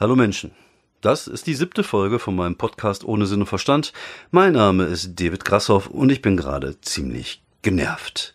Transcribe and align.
Hallo 0.00 0.16
Menschen. 0.16 0.52
Das 1.02 1.26
ist 1.26 1.46
die 1.46 1.52
siebte 1.52 1.82
Folge 1.82 2.18
von 2.18 2.34
meinem 2.34 2.56
Podcast 2.56 3.04
Ohne 3.04 3.26
Sinn 3.26 3.40
und 3.40 3.48
Verstand. 3.48 3.92
Mein 4.30 4.54
Name 4.54 4.84
ist 4.84 5.20
David 5.20 5.44
Grassoff 5.44 5.88
und 5.88 6.10
ich 6.10 6.22
bin 6.22 6.38
gerade 6.38 6.80
ziemlich 6.80 7.42
genervt. 7.60 8.34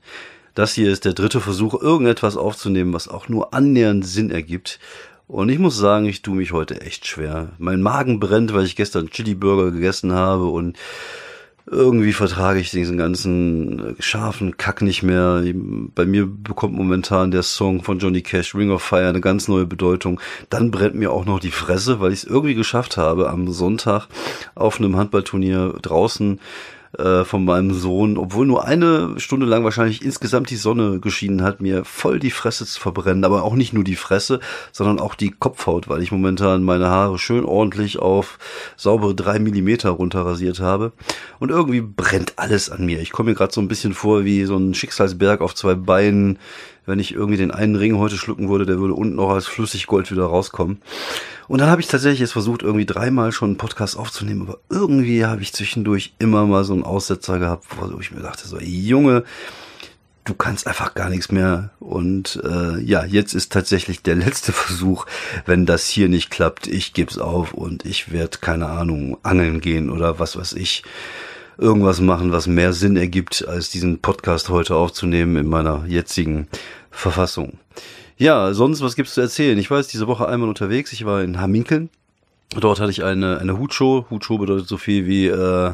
Das 0.53 0.75
hier 0.75 0.91
ist 0.91 1.05
der 1.05 1.13
dritte 1.13 1.41
Versuch, 1.41 1.73
irgendetwas 1.81 2.37
aufzunehmen, 2.37 2.93
was 2.93 3.07
auch 3.07 3.29
nur 3.29 3.55
annähernd 3.55 4.05
Sinn 4.05 4.29
ergibt. 4.29 4.79
Und 5.27 5.49
ich 5.49 5.57
muss 5.57 5.75
sagen, 5.75 6.05
ich 6.05 6.21
tue 6.21 6.35
mich 6.35 6.51
heute 6.51 6.81
echt 6.81 7.07
schwer. 7.07 7.53
Mein 7.57 7.81
Magen 7.81 8.19
brennt, 8.19 8.53
weil 8.53 8.65
ich 8.65 8.75
gestern 8.75 9.09
Chili 9.09 9.33
Burger 9.33 9.71
gegessen 9.71 10.11
habe 10.11 10.45
und 10.45 10.77
irgendwie 11.67 12.13
vertrage 12.13 12.59
ich 12.59 12.69
diesen 12.69 12.97
ganzen 12.97 13.95
scharfen 13.99 14.57
Kack 14.57 14.81
nicht 14.81 15.01
mehr. 15.01 15.43
Bei 15.95 16.05
mir 16.05 16.27
bekommt 16.27 16.75
momentan 16.75 17.31
der 17.31 17.43
Song 17.43 17.83
von 17.83 17.97
Johnny 17.97 18.21
Cash, 18.21 18.53
Ring 18.53 18.71
of 18.71 18.83
Fire, 18.83 19.07
eine 19.07 19.21
ganz 19.21 19.47
neue 19.47 19.65
Bedeutung. 19.65 20.19
Dann 20.49 20.69
brennt 20.69 20.95
mir 20.95 21.11
auch 21.11 21.25
noch 21.25 21.39
die 21.39 21.51
Fresse, 21.51 21.99
weil 21.99 22.11
ich 22.11 22.19
es 22.19 22.29
irgendwie 22.29 22.55
geschafft 22.55 22.97
habe, 22.97 23.29
am 23.29 23.51
Sonntag 23.51 24.07
auf 24.53 24.79
einem 24.79 24.95
Handballturnier 24.95 25.75
draußen 25.81 26.39
äh, 26.99 27.25
von 27.25 27.45
meinem 27.45 27.73
Sohn, 27.73 28.17
obwohl 28.17 28.45
nur 28.45 28.65
eine 28.65 29.19
Stunde 29.19 29.45
lang 29.45 29.63
wahrscheinlich 29.63 30.03
insgesamt 30.03 30.49
die 30.49 30.55
Sonne 30.55 30.99
geschienen 30.99 31.43
hat, 31.43 31.61
mir 31.61 31.85
voll 31.85 32.19
die 32.19 32.31
Fresse 32.31 32.65
zu 32.65 32.79
verbrennen. 32.79 33.23
Aber 33.23 33.43
auch 33.43 33.55
nicht 33.55 33.73
nur 33.73 33.83
die 33.83 33.95
Fresse, 33.95 34.39
sondern 34.71 34.99
auch 34.99 35.15
die 35.15 35.31
Kopfhaut, 35.31 35.87
weil 35.87 36.01
ich 36.01 36.11
momentan 36.11 36.63
meine 36.63 36.89
Haare 36.89 37.17
schön 37.17 37.45
ordentlich 37.45 37.99
auf 37.99 38.37
saubere 38.77 39.15
drei 39.15 39.39
Millimeter 39.39 39.91
runterrasiert 39.91 40.59
habe. 40.59 40.93
Und 41.39 41.51
irgendwie 41.51 41.81
brennt 41.81 42.33
alles 42.37 42.69
an 42.69 42.85
mir. 42.85 42.99
Ich 43.01 43.11
komme 43.11 43.29
mir 43.31 43.35
gerade 43.35 43.53
so 43.53 43.61
ein 43.61 43.67
bisschen 43.67 43.93
vor 43.93 44.25
wie 44.25 44.45
so 44.45 44.57
ein 44.57 44.73
Schicksalsberg 44.73 45.41
auf 45.41 45.55
zwei 45.55 45.75
Beinen 45.75 46.39
wenn 46.85 46.99
ich 46.99 47.13
irgendwie 47.13 47.37
den 47.37 47.51
einen 47.51 47.75
Ring 47.75 47.97
heute 47.97 48.17
schlucken 48.17 48.49
würde, 48.49 48.65
der 48.65 48.79
würde 48.79 48.93
unten 48.93 49.15
noch 49.15 49.29
als 49.29 49.47
Flüssiggold 49.47 50.11
wieder 50.11 50.25
rauskommen. 50.25 50.81
Und 51.47 51.59
dann 51.61 51.69
habe 51.69 51.81
ich 51.81 51.87
tatsächlich 51.87 52.21
jetzt 52.21 52.33
versucht, 52.33 52.63
irgendwie 52.63 52.85
dreimal 52.85 53.31
schon 53.31 53.49
einen 53.49 53.57
Podcast 53.57 53.97
aufzunehmen, 53.97 54.43
aber 54.43 54.59
irgendwie 54.69 55.25
habe 55.25 55.41
ich 55.41 55.53
zwischendurch 55.53 56.13
immer 56.19 56.45
mal 56.45 56.63
so 56.63 56.73
einen 56.73 56.83
Aussetzer 56.83 57.39
gehabt, 57.39 57.65
wo 57.77 57.99
ich 57.99 58.11
mir 58.11 58.21
dachte, 58.21 58.47
so, 58.47 58.59
Junge, 58.59 59.23
du 60.25 60.33
kannst 60.33 60.67
einfach 60.67 60.95
gar 60.95 61.09
nichts 61.09 61.31
mehr. 61.31 61.69
Und 61.79 62.41
äh, 62.43 62.79
ja, 62.81 63.05
jetzt 63.05 63.33
ist 63.33 63.51
tatsächlich 63.51 64.01
der 64.01 64.15
letzte 64.15 64.51
Versuch. 64.51 65.05
Wenn 65.45 65.65
das 65.65 65.87
hier 65.87 66.09
nicht 66.09 66.31
klappt, 66.31 66.67
ich 66.67 66.93
geb's 66.93 67.17
auf 67.17 67.53
und 67.53 67.85
ich 67.85 68.11
werde, 68.11 68.39
keine 68.39 68.67
Ahnung, 68.67 69.17
angeln 69.23 69.61
gehen 69.61 69.89
oder 69.89 70.19
was 70.19 70.35
weiß 70.35 70.53
ich 70.53 70.83
irgendwas 71.57 71.99
machen, 72.01 72.31
was 72.31 72.47
mehr 72.47 72.73
Sinn 72.73 72.97
ergibt, 72.97 73.47
als 73.47 73.69
diesen 73.69 73.99
Podcast 73.99 74.49
heute 74.49 74.75
aufzunehmen 74.75 75.37
in 75.37 75.47
meiner 75.47 75.85
jetzigen 75.87 76.47
Verfassung. 76.91 77.59
Ja, 78.17 78.53
sonst, 78.53 78.81
was 78.81 78.95
gibt's 78.95 79.13
zu 79.13 79.21
erzählen? 79.21 79.57
Ich 79.57 79.69
war 79.69 79.79
jetzt 79.79 79.93
diese 79.93 80.07
Woche 80.07 80.27
einmal 80.27 80.49
unterwegs. 80.49 80.93
Ich 80.93 81.05
war 81.05 81.21
in 81.21 81.39
Haminkeln. 81.39 81.89
Dort 82.57 82.79
hatte 82.79 82.91
ich 82.91 83.03
eine, 83.03 83.39
eine 83.39 83.57
Hutshow. 83.57 84.05
Hutshow 84.09 84.37
bedeutet 84.37 84.67
so 84.67 84.77
viel 84.77 85.05
wie 85.05 85.27
äh, 85.27 85.73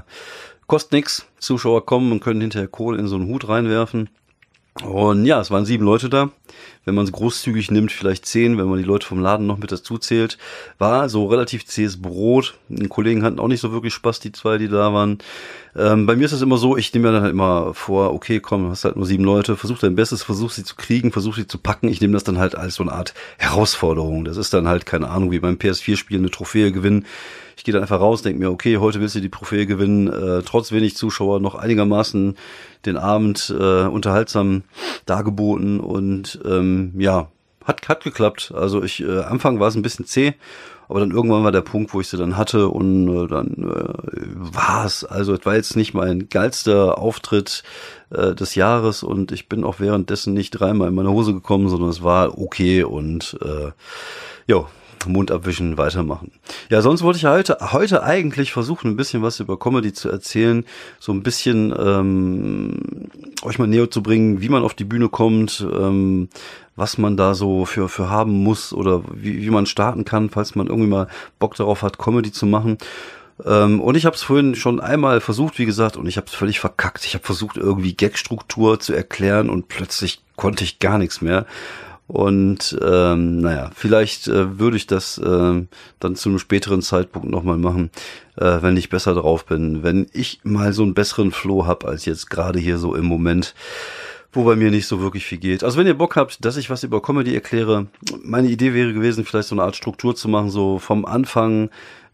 kostet 0.67 0.93
nix. 0.93 1.27
Zuschauer 1.39 1.85
kommen 1.85 2.11
und 2.11 2.21
können 2.21 2.41
hinterher 2.41 2.67
Kohle 2.67 2.97
in 2.97 3.07
so 3.07 3.15
einen 3.15 3.27
Hut 3.27 3.47
reinwerfen. 3.47 4.09
Und 4.80 5.25
ja, 5.25 5.41
es 5.41 5.52
waren 5.52 5.66
sieben 5.66 5.83
Leute 5.83 6.09
da. 6.09 6.30
Wenn 6.86 6.95
man 6.95 7.05
es 7.05 7.11
großzügig 7.11 7.69
nimmt, 7.69 7.91
vielleicht 7.91 8.25
zehn, 8.25 8.58
wenn 8.58 8.67
man 8.67 8.80
die 8.80 8.86
Leute 8.86 9.05
vom 9.05 9.19
Laden 9.19 9.45
noch 9.45 9.58
mit 9.58 9.72
dazu 9.72 9.97
zählt. 9.97 10.38
War 10.80 11.09
so 11.09 11.27
relativ 11.27 11.66
zähes 11.66 12.02
Brot. 12.02 12.55
Die 12.69 12.88
Kollegen 12.88 13.22
hatten 13.22 13.39
auch 13.39 13.49
nicht 13.49 13.59
so 13.59 13.72
wirklich 13.72 13.94
Spaß, 13.94 14.19
die 14.22 14.31
zwei, 14.31 14.58
die 14.58 14.69
da 14.69 14.92
waren. 14.94 15.19
Ähm, 15.75 16.05
bei 16.05 16.16
mir 16.16 16.25
ist 16.25 16.31
es 16.31 16.42
immer 16.42 16.58
so, 16.58 16.77
ich 16.77 16.94
nehme 16.94 17.08
mir 17.08 17.14
dann 17.14 17.23
halt 17.23 17.33
immer 17.33 17.73
vor, 17.73 18.14
okay, 18.14 18.39
komm, 18.39 18.69
hast 18.69 18.86
halt 18.86 18.95
nur 18.95 19.05
sieben 19.05 19.23
Leute, 19.23 19.58
versuch 19.58 19.77
dein 19.77 19.95
Bestes, 19.95 20.23
versuch 20.23 20.52
sie 20.52 20.64
zu 20.64 20.76
kriegen, 20.76 21.11
versuch 21.11 21.36
sie 21.36 21.45
zu 21.45 21.59
packen. 21.59 21.88
Ich 21.88 22.02
nehme 22.02 22.14
das 22.14 22.23
dann 22.23 22.39
halt 22.39 22.55
als 22.55 22.76
so 22.76 22.83
eine 22.83 22.93
Art 22.93 23.14
Herausforderung. 23.38 24.26
Das 24.26 24.38
ist 24.38 24.53
dann 24.53 24.67
halt, 24.67 24.86
keine 24.86 25.09
Ahnung, 25.09 25.32
wie 25.32 25.39
beim 25.39 25.55
PS4-Spiel 25.55 26.17
eine 26.17 26.32
Trophäe 26.32 26.71
gewinnen. 26.71 27.05
Ich 27.61 27.66
gehe 27.66 27.73
dann 27.73 27.83
einfach 27.83 27.99
raus, 27.99 28.23
denke 28.23 28.39
mir, 28.39 28.49
okay, 28.49 28.77
heute 28.77 28.99
willst 29.02 29.14
du 29.14 29.20
die 29.20 29.30
Trophäe 29.30 29.67
gewinnen, 29.67 30.08
äh, 30.08 30.42
trotz 30.42 30.72
wenig 30.72 30.95
Zuschauer 30.95 31.39
noch 31.39 31.54
einigermaßen 31.54 32.36
den 32.88 32.98
Abend 32.98 33.54
äh, 33.55 33.83
unterhaltsam 33.83 34.64
dargeboten 35.05 35.80
und 35.80 36.39
ähm, 36.44 36.94
ja, 36.98 37.27
hat, 37.64 37.88
hat 37.88 38.04
geklappt. 38.04 38.52
Also 38.58 38.82
ich, 38.82 39.04
äh, 39.04 39.20
Anfang 39.20 39.60
war 39.60 39.67
es 39.67 39.76
ein 39.76 39.83
bisschen 39.83 40.08
zäh, 40.08 40.33
aber 40.89 41.02
dann 41.02 41.11
irgendwann 41.11 41.44
war 41.44 41.52
der 41.52 41.61
Punkt, 41.61 41.94
wo 41.94 42.02
ich 42.02 42.08
sie 42.08 42.17
dann 42.17 42.36
hatte 42.36 42.67
und 42.67 43.08
äh, 43.08 43.27
dann 43.27 43.52
äh, 43.52 44.23
war 44.33 44.83
es. 44.83 45.05
Also 45.05 45.36
es 45.36 45.45
war 45.45 45.54
jetzt 45.54 45.76
nicht 45.76 45.94
mein 45.94 46.30
geilster 46.30 46.98
Auftritt 46.98 47.61
äh, 48.10 48.33
des 48.33 48.55
Jahres 48.55 49.04
und 49.04 49.32
ich 49.32 49.50
bin 49.50 49.64
auch 49.64 49.80
währenddessen 49.80 50.33
nicht 50.33 50.50
dreimal 50.50 50.88
in 50.88 50.95
meine 50.95 51.11
Hose 51.11 51.32
gekommen, 51.32 51.70
sondern 51.70 51.89
es 51.89 52.02
war 52.02 52.39
okay 52.39 52.82
und 52.82 53.38
äh, 53.44 53.70
ja, 54.48 54.66
Mund 55.10 55.32
abwischen, 55.32 55.78
weitermachen. 55.78 56.32
Ja, 56.70 56.82
sonst 56.82 57.02
wollte 57.02 57.17
ich 57.17 57.26
heute, 57.26 57.58
heute 57.72 58.04
eigentlich 58.04 58.52
versuchen, 58.52 58.92
ein 58.92 58.95
bisschen 58.95 59.22
was 59.22 59.39
über 59.39 59.58
Comedy 59.58 59.94
zu 59.94 60.10
erzählen, 60.10 60.66
so 61.00 61.12
ein 61.12 61.23
bisschen 61.23 61.73
ähm, 61.78 63.10
euch 63.44 63.60
mal 63.60 63.67
näher 63.67 63.89
zu 63.89 64.04
bringen, 64.04 64.42
wie 64.42 64.50
man 64.50 64.64
auf 64.64 64.73
die 64.73 64.84
Bühne 64.84 65.10
kommt, 65.10 65.66
ähm, 65.73 66.30
was 66.76 66.98
man 66.98 67.17
da 67.17 67.34
so 67.34 67.66
für, 67.66 67.89
für 67.89 68.10
haben 68.10 68.44
muss 68.44 68.73
oder 68.73 69.04
wie, 69.14 69.42
wie 69.42 69.50
man 69.50 69.66
starten 69.66 70.06
kann, 70.06 70.30
falls 70.30 70.56
man 70.56 70.67
irgendwie 70.67 70.89
mal 70.89 71.08
Bock 71.39 71.56
darauf 71.56 71.82
hat, 71.82 71.98
Comedy 71.98 72.32
zu 72.32 72.45
machen. 72.45 72.78
Ähm, 73.45 73.80
und 73.80 73.95
ich 73.95 74.06
habe 74.06 74.16
es 74.16 74.23
vorhin 74.23 74.56
schon 74.56 74.80
einmal 74.80 75.22
versucht, 75.22 75.60
wie 75.60 75.66
gesagt, 75.66 75.98
und 75.98 76.08
ich 76.08 76.18
habe 76.18 76.28
es 76.28 76.33
völlig 76.33 76.60
verkackt. 76.60 77.06
Ich 77.06 77.14
habe 77.14 77.26
versucht, 77.26 77.58
irgendwie 77.58 77.95
Gagstruktur 77.95 78.80
zu 78.80 78.94
erklären 78.94 79.50
und 79.50 79.68
plötzlich 79.68 80.22
konnte 80.36 80.64
ich 80.64 80.80
gar 80.80 80.98
nichts 80.98 81.22
mehr. 81.22 81.45
Und 82.11 82.77
ähm, 82.82 83.39
naja, 83.39 83.72
vielleicht 83.73 84.27
äh, 84.27 84.60
würde 84.60 84.76
ich 84.76 84.86
das 84.86 85.17
äh, 85.17 85.64
dann 85.99 86.16
zu 86.17 86.27
einem 86.27 86.39
späteren 86.39 86.82
Zeitpunkt 86.82 87.30
nochmal 87.30 87.58
machen, 87.58 87.89
äh, 88.36 88.58
wenn 88.60 88.76
ich 88.76 88.89
besser 88.89 89.14
drauf 89.14 89.45
bin, 89.45 89.82
wenn 89.82 90.08
ich 90.11 90.42
mal 90.44 90.73
so 90.73 90.83
einen 90.83 90.94
besseren 90.94 91.32
Flow 91.32 91.66
hab 91.66 91.86
als 91.86 92.04
jetzt 92.04 92.30
gerade 92.30 92.60
hier 92.60 92.77
so 92.80 92.95
im 92.95 93.05
Moment 93.05 93.55
wo 94.33 94.45
bei 94.45 94.55
mir 94.55 94.71
nicht 94.71 94.88
so 94.88 95.02
wirklich 95.02 95.26
viel 95.26 95.39
geht. 95.39 95.61
Also 95.61 95.77
wenn 95.77 95.88
ihr 95.88 95.98
Bock 95.98 96.16
habt, 96.16 96.45
dass 96.45 96.55
ich 96.55 96.70
was 96.70 96.83
über 96.83 97.02
Comedy 97.02 97.33
erkläre, 97.33 97.88
meine 98.23 98.48
Idee 98.48 98.73
wäre 98.73 98.94
gewesen, 98.94 99.26
vielleicht 99.26 99.50
so 99.50 99.55
eine 99.55 99.64
Art 99.64 99.76
Struktur 99.76 100.16
zu 100.16 100.30
machen, 100.30 100.50
so 100.50 100.80
vom 100.80 101.04
Anfang 101.05 101.70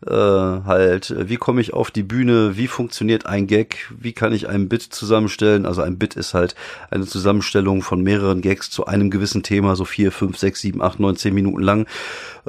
äh, 0.05 0.11
halt, 0.11 1.13
wie 1.17 1.37
komme 1.37 1.61
ich 1.61 1.73
auf 1.73 1.89
die 1.89 2.03
Bühne, 2.03 2.55
wie 2.55 2.67
funktioniert 2.67 3.25
ein 3.25 3.47
Gag, 3.47 3.91
wie 3.99 4.13
kann 4.13 4.33
ich 4.33 4.47
ein 4.47 4.69
Bit 4.69 4.83
zusammenstellen. 4.83 5.65
Also 5.65 5.81
ein 5.81 5.97
Bit 5.97 6.15
ist 6.15 6.33
halt 6.33 6.55
eine 6.91 7.05
Zusammenstellung 7.05 7.81
von 7.81 8.01
mehreren 8.01 8.41
Gags 8.41 8.69
zu 8.69 8.85
einem 8.85 9.09
gewissen 9.09 9.43
Thema, 9.43 9.75
so 9.75 9.85
vier, 9.85 10.11
fünf, 10.11 10.37
sechs, 10.37 10.61
sieben, 10.61 10.81
acht, 10.81 10.99
neun, 10.99 11.15
zehn 11.15 11.33
Minuten 11.33 11.63
lang. 11.63 11.87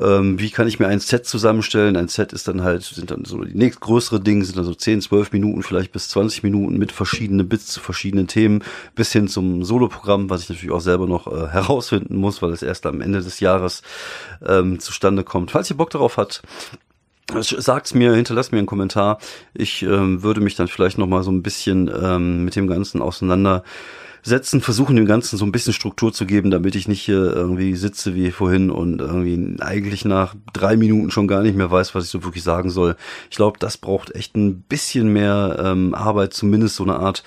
Ähm, 0.00 0.38
wie 0.38 0.50
kann 0.50 0.68
ich 0.68 0.78
mir 0.78 0.88
ein 0.88 1.00
Set 1.00 1.26
zusammenstellen? 1.26 1.96
Ein 1.96 2.08
Set 2.08 2.32
ist 2.32 2.48
dann 2.48 2.62
halt, 2.62 2.82
sind 2.82 3.10
dann 3.10 3.24
so 3.24 3.42
die 3.42 3.56
nächstgrößere 3.56 4.20
Dinge, 4.20 4.44
sind 4.44 4.56
dann 4.56 4.64
so 4.64 4.74
zehn, 4.74 5.00
zwölf 5.00 5.32
Minuten, 5.32 5.62
vielleicht 5.62 5.90
bis 5.92 6.08
zwanzig 6.08 6.42
Minuten 6.42 6.76
mit 6.76 6.92
verschiedenen 6.92 7.48
Bits 7.48 7.66
zu 7.66 7.80
verschiedenen 7.80 8.28
Themen, 8.28 8.62
bis 8.94 9.10
hin 9.12 9.26
zum 9.26 9.64
Soloprogramm, 9.64 10.30
was 10.30 10.42
ich 10.42 10.50
natürlich 10.50 10.70
auch 10.70 10.80
selber 10.80 11.06
noch 11.06 11.26
äh, 11.26 11.48
herausfinden 11.48 12.16
muss, 12.16 12.42
weil 12.42 12.52
es 12.52 12.62
erst 12.62 12.86
am 12.86 13.00
Ende 13.00 13.20
des 13.20 13.40
Jahres 13.40 13.82
ähm, 14.46 14.78
zustande 14.78 15.24
kommt. 15.24 15.50
Falls 15.50 15.70
ihr 15.70 15.76
Bock 15.76 15.90
darauf 15.90 16.16
habt, 16.16 16.42
Sagt's 17.40 17.92
mir, 17.92 18.14
hinterlasst 18.14 18.52
mir 18.52 18.58
einen 18.58 18.66
Kommentar. 18.66 19.18
Ich 19.52 19.82
ähm, 19.82 20.22
würde 20.22 20.40
mich 20.40 20.56
dann 20.56 20.68
vielleicht 20.68 20.96
noch 20.96 21.06
mal 21.06 21.22
so 21.22 21.30
ein 21.30 21.42
bisschen 21.42 21.90
ähm, 22.02 22.44
mit 22.44 22.56
dem 22.56 22.66
Ganzen 22.66 23.02
auseinandersetzen, 23.02 24.62
versuchen 24.62 24.96
dem 24.96 25.04
Ganzen 25.04 25.36
so 25.36 25.44
ein 25.44 25.52
bisschen 25.52 25.74
Struktur 25.74 26.10
zu 26.10 26.24
geben, 26.24 26.50
damit 26.50 26.74
ich 26.74 26.88
nicht 26.88 27.02
hier 27.02 27.34
irgendwie 27.34 27.76
sitze 27.76 28.14
wie 28.14 28.30
vorhin 28.30 28.70
und 28.70 29.00
irgendwie 29.02 29.56
eigentlich 29.60 30.06
nach 30.06 30.34
drei 30.54 30.78
Minuten 30.78 31.10
schon 31.10 31.28
gar 31.28 31.42
nicht 31.42 31.56
mehr 31.56 31.70
weiß, 31.70 31.94
was 31.94 32.04
ich 32.04 32.10
so 32.10 32.24
wirklich 32.24 32.44
sagen 32.44 32.70
soll. 32.70 32.96
Ich 33.30 33.36
glaube, 33.36 33.58
das 33.58 33.76
braucht 33.76 34.14
echt 34.14 34.34
ein 34.34 34.62
bisschen 34.62 35.12
mehr 35.12 35.62
ähm, 35.62 35.94
Arbeit, 35.94 36.32
zumindest 36.32 36.76
so 36.76 36.84
eine 36.84 36.96
Art 36.96 37.24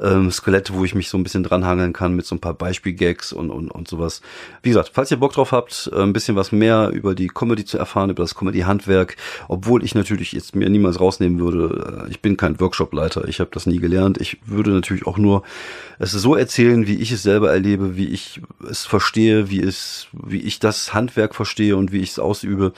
ähm, 0.00 0.30
Skelette, 0.30 0.74
wo 0.74 0.84
ich 0.84 0.94
mich 0.94 1.08
so 1.08 1.16
ein 1.16 1.22
bisschen 1.22 1.42
dranhangeln 1.42 1.92
kann 1.92 2.14
mit 2.14 2.26
so 2.26 2.34
ein 2.34 2.40
paar 2.40 2.54
Beispielgags 2.54 3.32
und, 3.32 3.50
und, 3.50 3.70
und 3.70 3.88
sowas. 3.88 4.20
Wie 4.62 4.70
gesagt, 4.70 4.90
falls 4.92 5.10
ihr 5.10 5.16
Bock 5.16 5.32
drauf 5.32 5.52
habt, 5.52 5.90
äh, 5.92 6.02
ein 6.02 6.12
bisschen 6.12 6.36
was 6.36 6.52
mehr 6.52 6.90
über 6.92 7.14
die 7.14 7.28
Comedy 7.28 7.64
zu 7.64 7.78
erfahren, 7.78 8.10
über 8.10 8.22
das 8.22 8.34
Comedy-Handwerk, 8.34 9.16
obwohl 9.48 9.82
ich 9.82 9.94
natürlich 9.94 10.32
jetzt 10.32 10.54
mir 10.54 10.68
niemals 10.68 11.00
rausnehmen 11.00 11.40
würde, 11.40 12.04
äh, 12.06 12.10
ich 12.10 12.20
bin 12.20 12.36
kein 12.36 12.60
Workshop-Leiter, 12.60 13.26
ich 13.28 13.40
habe 13.40 13.50
das 13.52 13.66
nie 13.66 13.78
gelernt. 13.78 14.20
Ich 14.20 14.38
würde 14.44 14.70
natürlich 14.70 15.06
auch 15.06 15.18
nur 15.18 15.42
es 15.98 16.12
so 16.12 16.34
erzählen, 16.34 16.86
wie 16.86 16.96
ich 16.96 17.10
es 17.10 17.22
selber 17.22 17.50
erlebe, 17.50 17.96
wie 17.96 18.08
ich 18.08 18.40
es 18.68 18.84
verstehe, 18.84 19.50
wie 19.50 19.60
es, 19.60 20.08
wie 20.12 20.40
ich 20.40 20.58
das 20.60 20.94
Handwerk 20.94 21.34
verstehe 21.34 21.76
und 21.76 21.92
wie 21.92 22.00
ich 22.00 22.10
es 22.10 22.18
ausübe. 22.18 22.72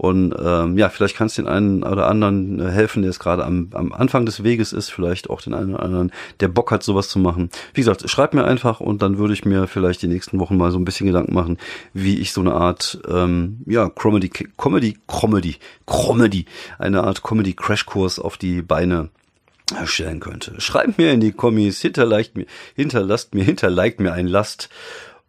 Und 0.00 0.34
ähm, 0.42 0.78
ja, 0.78 0.88
vielleicht 0.88 1.14
kannst 1.14 1.36
du 1.36 1.42
den 1.42 1.50
einen 1.50 1.82
oder 1.82 2.06
anderen 2.06 2.58
äh, 2.58 2.70
helfen, 2.70 3.02
der 3.02 3.10
es 3.10 3.18
gerade 3.18 3.44
am, 3.44 3.68
am 3.74 3.92
Anfang 3.92 4.24
des 4.24 4.42
Weges 4.42 4.72
ist, 4.72 4.88
vielleicht 4.88 5.28
auch 5.28 5.42
den 5.42 5.52
einen 5.52 5.74
oder 5.74 5.82
anderen, 5.82 6.10
der 6.40 6.48
Bock 6.48 6.70
hat, 6.70 6.82
sowas 6.82 7.10
zu 7.10 7.18
machen. 7.18 7.50
Wie 7.74 7.82
gesagt, 7.82 8.08
schreib 8.08 8.32
mir 8.32 8.44
einfach 8.44 8.80
und 8.80 9.02
dann 9.02 9.18
würde 9.18 9.34
ich 9.34 9.44
mir 9.44 9.66
vielleicht 9.66 10.00
die 10.00 10.06
nächsten 10.06 10.40
Wochen 10.40 10.56
mal 10.56 10.70
so 10.70 10.78
ein 10.78 10.86
bisschen 10.86 11.06
Gedanken 11.06 11.34
machen, 11.34 11.58
wie 11.92 12.18
ich 12.18 12.32
so 12.32 12.40
eine 12.40 12.54
Art 12.54 12.98
ähm, 13.10 13.58
ja, 13.66 13.90
Comedy, 13.90 14.30
Comedy, 14.30 14.96
Comedy, 15.06 15.56
Comedy, 15.84 16.46
eine 16.78 17.04
Art 17.04 17.22
Comedy-Crashkurs 17.22 18.20
auf 18.20 18.38
die 18.38 18.62
Beine 18.62 19.10
stellen 19.84 20.20
könnte. 20.20 20.58
Schreibt 20.62 20.96
mir 20.96 21.12
in 21.12 21.20
die 21.20 21.32
Kommis, 21.32 21.82
hinterleicht 21.82 22.38
mir, 22.38 22.46
hinterlasst 22.74 23.34
mir, 23.34 23.44
hinterleicht 23.44 24.00
mir 24.00 24.14
ein 24.14 24.26
Last 24.26 24.70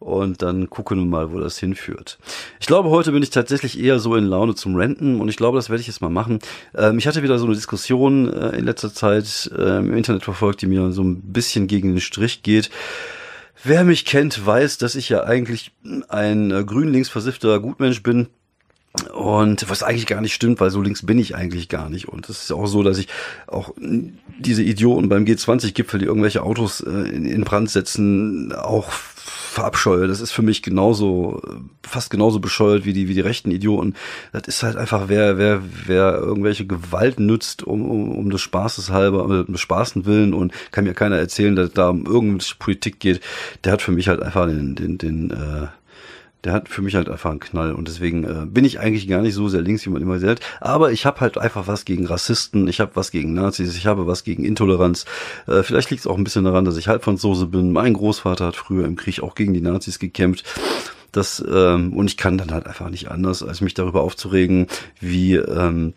und 0.02 0.42
dann 0.42 0.68
gucken 0.68 0.98
wir 0.98 1.06
mal, 1.06 1.32
wo 1.32 1.38
das 1.38 1.58
hinführt. 1.58 2.18
Ich 2.60 2.66
glaube, 2.66 2.90
heute 2.90 3.12
bin 3.12 3.22
ich 3.22 3.30
tatsächlich 3.30 3.78
eher 3.80 3.98
so 3.98 4.16
in 4.16 4.24
Laune 4.24 4.54
zum 4.54 4.76
Renten 4.76 5.20
und 5.20 5.28
ich 5.28 5.36
glaube, 5.36 5.56
das 5.56 5.70
werde 5.70 5.80
ich 5.80 5.86
jetzt 5.86 6.00
mal 6.00 6.10
machen. 6.10 6.40
Ähm, 6.76 6.98
ich 6.98 7.06
hatte 7.06 7.22
wieder 7.22 7.38
so 7.38 7.46
eine 7.46 7.54
Diskussion 7.54 8.32
äh, 8.32 8.56
in 8.58 8.64
letzter 8.64 8.92
Zeit 8.92 9.50
äh, 9.56 9.78
im 9.78 9.96
Internet 9.96 10.24
verfolgt, 10.24 10.62
die 10.62 10.66
mir 10.66 10.92
so 10.92 11.02
ein 11.02 11.32
bisschen 11.32 11.66
gegen 11.66 11.90
den 11.90 12.00
Strich 12.00 12.42
geht. 12.42 12.70
Wer 13.64 13.84
mich 13.84 14.04
kennt, 14.04 14.44
weiß, 14.44 14.78
dass 14.78 14.96
ich 14.96 15.08
ja 15.08 15.22
eigentlich 15.22 15.70
ein 16.08 16.50
äh, 16.50 16.64
grün-links 16.64 17.08
versiffter 17.08 17.60
Gutmensch 17.60 18.02
bin. 18.02 18.28
Und 19.14 19.70
was 19.70 19.82
eigentlich 19.82 20.06
gar 20.06 20.20
nicht 20.20 20.34
stimmt, 20.34 20.60
weil 20.60 20.70
so 20.70 20.82
links 20.82 21.06
bin 21.06 21.18
ich 21.18 21.34
eigentlich 21.34 21.70
gar 21.70 21.88
nicht. 21.88 22.08
Und 22.08 22.28
es 22.28 22.42
ist 22.42 22.52
auch 22.52 22.66
so, 22.66 22.82
dass 22.82 22.98
ich 22.98 23.08
auch 23.46 23.72
diese 23.78 24.62
Idioten 24.62 25.08
beim 25.08 25.24
G20-Gipfel, 25.24 26.00
die 26.00 26.04
irgendwelche 26.04 26.42
Autos 26.42 26.80
äh, 26.82 26.90
in 26.90 27.42
Brand 27.44 27.70
setzen, 27.70 28.52
auch 28.52 28.90
verabscheue. 29.52 30.08
Das 30.08 30.20
ist 30.20 30.32
für 30.32 30.42
mich 30.42 30.62
genauso, 30.62 31.42
fast 31.82 32.10
genauso 32.10 32.40
bescheuert 32.40 32.84
wie 32.84 32.92
die, 32.92 33.08
wie 33.08 33.14
die 33.14 33.20
rechten 33.20 33.50
Idioten. 33.50 33.94
Das 34.32 34.48
ist 34.48 34.62
halt 34.62 34.76
einfach, 34.76 35.08
wer, 35.08 35.38
wer, 35.38 35.62
wer 35.86 36.14
irgendwelche 36.14 36.66
Gewalt 36.66 37.20
nützt, 37.20 37.62
um, 37.62 37.88
um, 37.88 38.16
um 38.16 38.30
des 38.30 38.40
Spaßes 38.40 38.90
halber, 38.90 39.24
um 39.24 39.52
des 39.52 39.60
Spaßen 39.60 40.06
willen 40.06 40.32
und 40.34 40.52
kann 40.70 40.84
mir 40.84 40.94
keiner 40.94 41.16
erzählen, 41.16 41.54
dass 41.54 41.72
da 41.72 41.90
um 41.90 42.06
irgendwelche 42.06 42.54
Politik 42.56 42.98
geht, 42.98 43.20
der 43.64 43.72
hat 43.72 43.82
für 43.82 43.92
mich 43.92 44.08
halt 44.08 44.22
einfach 44.22 44.46
den, 44.46 44.74
den, 44.74 44.98
den, 44.98 45.30
äh, 45.30 45.66
der 46.44 46.52
hat 46.52 46.68
für 46.68 46.82
mich 46.82 46.94
halt 46.94 47.08
einfach 47.08 47.30
einen 47.30 47.40
Knall 47.40 47.72
und 47.72 47.86
deswegen 47.86 48.24
äh, 48.24 48.46
bin 48.46 48.64
ich 48.64 48.80
eigentlich 48.80 49.06
gar 49.06 49.22
nicht 49.22 49.34
so 49.34 49.48
sehr 49.48 49.62
links, 49.62 49.86
wie 49.86 49.90
man 49.90 50.02
immer 50.02 50.18
sagt. 50.18 50.42
Aber 50.60 50.90
ich 50.90 51.06
habe 51.06 51.20
halt 51.20 51.38
einfach 51.38 51.66
was 51.66 51.84
gegen 51.84 52.06
Rassisten, 52.06 52.66
ich 52.66 52.80
habe 52.80 52.92
was 52.94 53.10
gegen 53.10 53.32
Nazis, 53.34 53.76
ich 53.76 53.86
habe 53.86 54.06
was 54.06 54.24
gegen 54.24 54.44
Intoleranz. 54.44 55.04
Äh, 55.46 55.62
vielleicht 55.62 55.90
liegt 55.90 56.00
es 56.00 56.06
auch 56.06 56.16
ein 56.16 56.24
bisschen 56.24 56.44
daran, 56.44 56.64
dass 56.64 56.76
ich 56.76 56.88
Halbfranzose 56.88 57.46
bin. 57.46 57.72
Mein 57.72 57.94
Großvater 57.94 58.46
hat 58.46 58.56
früher 58.56 58.86
im 58.86 58.96
Krieg 58.96 59.22
auch 59.22 59.34
gegen 59.34 59.54
die 59.54 59.60
Nazis 59.60 59.98
gekämpft. 59.98 60.44
Das 61.12 61.44
ähm, 61.46 61.92
und 61.92 62.06
ich 62.06 62.16
kann 62.16 62.38
dann 62.38 62.52
halt 62.52 62.66
einfach 62.66 62.88
nicht 62.88 63.10
anders, 63.10 63.42
als 63.42 63.60
mich 63.60 63.74
darüber 63.74 64.00
aufzuregen, 64.00 64.66
wie 64.98 65.34
ähm, 65.34 65.92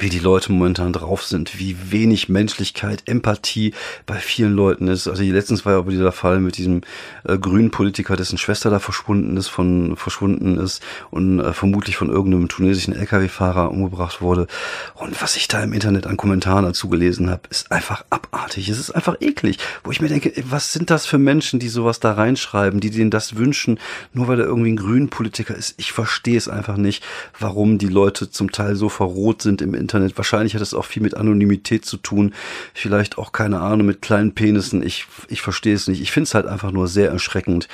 wie 0.00 0.08
die 0.08 0.18
Leute 0.18 0.50
momentan 0.50 0.92
drauf 0.92 1.22
sind, 1.22 1.60
wie 1.60 1.76
wenig 1.92 2.28
Menschlichkeit, 2.28 3.04
Empathie 3.06 3.72
bei 4.04 4.16
vielen 4.16 4.52
Leuten 4.52 4.88
ist. 4.88 5.06
Also 5.06 5.22
letztens 5.22 5.64
war 5.64 5.74
ja 5.74 5.78
aber 5.78 5.92
dieser 5.92 6.10
Fall 6.10 6.40
mit 6.40 6.58
diesem 6.58 6.80
äh, 7.24 7.38
grünen 7.38 7.70
Politiker, 7.70 8.16
dessen 8.16 8.36
Schwester 8.36 8.68
da 8.68 8.80
verschwunden 8.80 9.36
ist, 9.36 9.46
von 9.46 9.96
verschwunden 9.96 10.58
ist 10.58 10.82
und 11.10 11.38
äh, 11.38 11.52
vermutlich 11.52 11.96
von 11.96 12.10
irgendeinem 12.10 12.48
tunesischen 12.48 12.94
LKW-Fahrer 12.94 13.70
umgebracht 13.70 14.20
wurde. 14.20 14.48
Und 14.94 15.22
was 15.22 15.36
ich 15.36 15.46
da 15.46 15.62
im 15.62 15.72
Internet 15.72 16.06
an 16.08 16.16
Kommentaren 16.16 16.64
dazu 16.64 16.88
gelesen 16.88 17.30
habe, 17.30 17.42
ist 17.48 17.70
einfach 17.70 18.04
abartig. 18.10 18.68
Es 18.68 18.80
ist 18.80 18.90
einfach 18.90 19.16
eklig, 19.20 19.58
wo 19.84 19.92
ich 19.92 20.00
mir 20.00 20.08
denke, 20.08 20.32
was 20.50 20.72
sind 20.72 20.90
das 20.90 21.06
für 21.06 21.18
Menschen, 21.18 21.60
die 21.60 21.68
sowas 21.68 22.00
da 22.00 22.12
reinschreiben, 22.12 22.80
die 22.80 22.90
denen 22.90 23.12
das 23.12 23.36
wünschen, 23.36 23.78
nur 24.12 24.26
weil 24.26 24.40
er 24.40 24.46
irgendwie 24.46 24.72
ein 24.72 24.76
grünen 24.76 25.10
Politiker 25.10 25.54
ist. 25.54 25.74
Ich 25.76 25.92
verstehe 25.92 26.36
es 26.36 26.48
einfach 26.48 26.76
nicht, 26.76 27.04
warum 27.38 27.78
die 27.78 27.86
Leute 27.86 28.30
zum 28.30 28.50
Teil 28.50 28.74
so 28.74 28.88
verroht 28.88 29.42
sind 29.42 29.62
im 29.62 29.75
Internet. 29.76 30.16
Wahrscheinlich 30.16 30.54
hat 30.54 30.62
es 30.62 30.74
auch 30.74 30.84
viel 30.84 31.02
mit 31.02 31.16
Anonymität 31.16 31.84
zu 31.84 31.96
tun. 31.96 32.34
Vielleicht 32.74 33.18
auch, 33.18 33.32
keine 33.32 33.60
Ahnung, 33.60 33.86
mit 33.86 34.02
kleinen 34.02 34.34
Penissen. 34.34 34.82
Ich, 34.82 35.06
ich 35.28 35.42
verstehe 35.42 35.74
es 35.74 35.88
nicht. 35.88 36.00
Ich 36.00 36.12
finde 36.12 36.28
es 36.28 36.34
halt 36.34 36.46
einfach 36.46 36.70
nur 36.70 36.88
sehr 36.88 37.10
erschreckend 37.10 37.68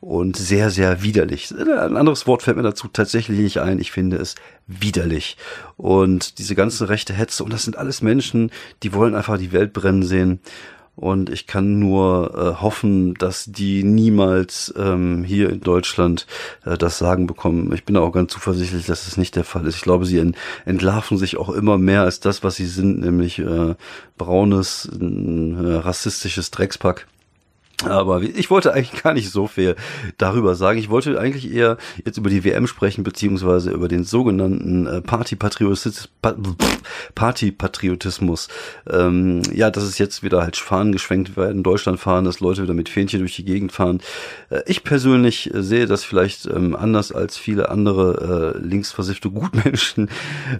und 0.00 0.36
sehr, 0.36 0.70
sehr 0.70 1.02
widerlich. 1.02 1.52
Ein 1.52 1.96
anderes 1.96 2.26
Wort 2.26 2.42
fällt 2.42 2.56
mir 2.56 2.62
dazu 2.62 2.88
tatsächlich 2.88 3.38
nicht 3.38 3.58
ein. 3.58 3.78
Ich 3.80 3.90
finde 3.90 4.16
es 4.16 4.36
widerlich. 4.66 5.36
Und 5.76 6.38
diese 6.38 6.54
ganze 6.54 6.88
rechte 6.88 7.12
Hetze, 7.12 7.42
und 7.44 7.52
das 7.52 7.64
sind 7.64 7.76
alles 7.76 8.02
Menschen, 8.02 8.50
die 8.82 8.92
wollen 8.92 9.14
einfach 9.14 9.38
die 9.38 9.52
Welt 9.52 9.72
brennen 9.72 10.04
sehen. 10.04 10.40
Und 10.98 11.30
ich 11.30 11.46
kann 11.46 11.78
nur 11.78 12.34
äh, 12.34 12.60
hoffen, 12.60 13.14
dass 13.14 13.44
die 13.44 13.84
niemals 13.84 14.74
ähm, 14.76 15.22
hier 15.22 15.48
in 15.48 15.60
Deutschland 15.60 16.26
äh, 16.64 16.76
das 16.76 16.98
Sagen 16.98 17.28
bekommen. 17.28 17.72
Ich 17.72 17.84
bin 17.84 17.96
auch 17.96 18.10
ganz 18.10 18.32
zuversichtlich, 18.32 18.86
dass 18.86 19.06
es 19.06 19.16
nicht 19.16 19.36
der 19.36 19.44
Fall 19.44 19.64
ist. 19.68 19.76
Ich 19.76 19.82
glaube, 19.82 20.06
sie 20.06 20.18
ent 20.18 20.36
entlarven 20.64 21.16
sich 21.16 21.36
auch 21.36 21.50
immer 21.50 21.78
mehr 21.78 22.02
als 22.02 22.18
das, 22.18 22.42
was 22.42 22.56
sie 22.56 22.66
sind, 22.66 22.98
nämlich 22.98 23.38
äh, 23.38 23.76
braunes, 24.16 24.90
äh, 25.00 25.74
rassistisches 25.76 26.50
Dreckspack. 26.50 27.06
Aber 27.84 28.22
ich 28.22 28.50
wollte 28.50 28.74
eigentlich 28.74 29.02
gar 29.02 29.14
nicht 29.14 29.30
so 29.30 29.46
viel 29.46 29.76
darüber 30.16 30.56
sagen. 30.56 30.80
Ich 30.80 30.90
wollte 30.90 31.20
eigentlich 31.20 31.52
eher 31.52 31.76
jetzt 32.04 32.18
über 32.18 32.28
die 32.28 32.42
WM 32.42 32.66
sprechen, 32.66 33.04
beziehungsweise 33.04 33.70
über 33.70 33.86
den 33.86 34.02
sogenannten 34.02 34.86
äh, 34.86 35.00
Partypatriotismus. 35.00 36.08
Partypatriotismus. 37.14 38.48
Ähm, 38.90 39.42
ja, 39.54 39.70
dass 39.70 39.84
es 39.84 39.98
jetzt 39.98 40.24
wieder 40.24 40.42
halt 40.42 40.56
Fahnen 40.56 40.90
geschwenkt 40.90 41.36
werden, 41.36 41.62
Deutschland 41.62 42.00
fahren, 42.00 42.24
dass 42.24 42.40
Leute 42.40 42.64
wieder 42.64 42.74
mit 42.74 42.88
Fähnchen 42.88 43.20
durch 43.20 43.36
die 43.36 43.44
Gegend 43.44 43.70
fahren. 43.70 44.00
Äh, 44.50 44.62
ich 44.66 44.82
persönlich 44.82 45.50
sehe 45.54 45.86
das 45.86 46.02
vielleicht 46.02 46.46
ähm, 46.46 46.74
anders 46.74 47.12
als 47.12 47.36
viele 47.36 47.68
andere 47.68 48.54
äh, 48.56 48.58
linksversiffte 48.58 49.30
Gutmenschen. 49.30 50.10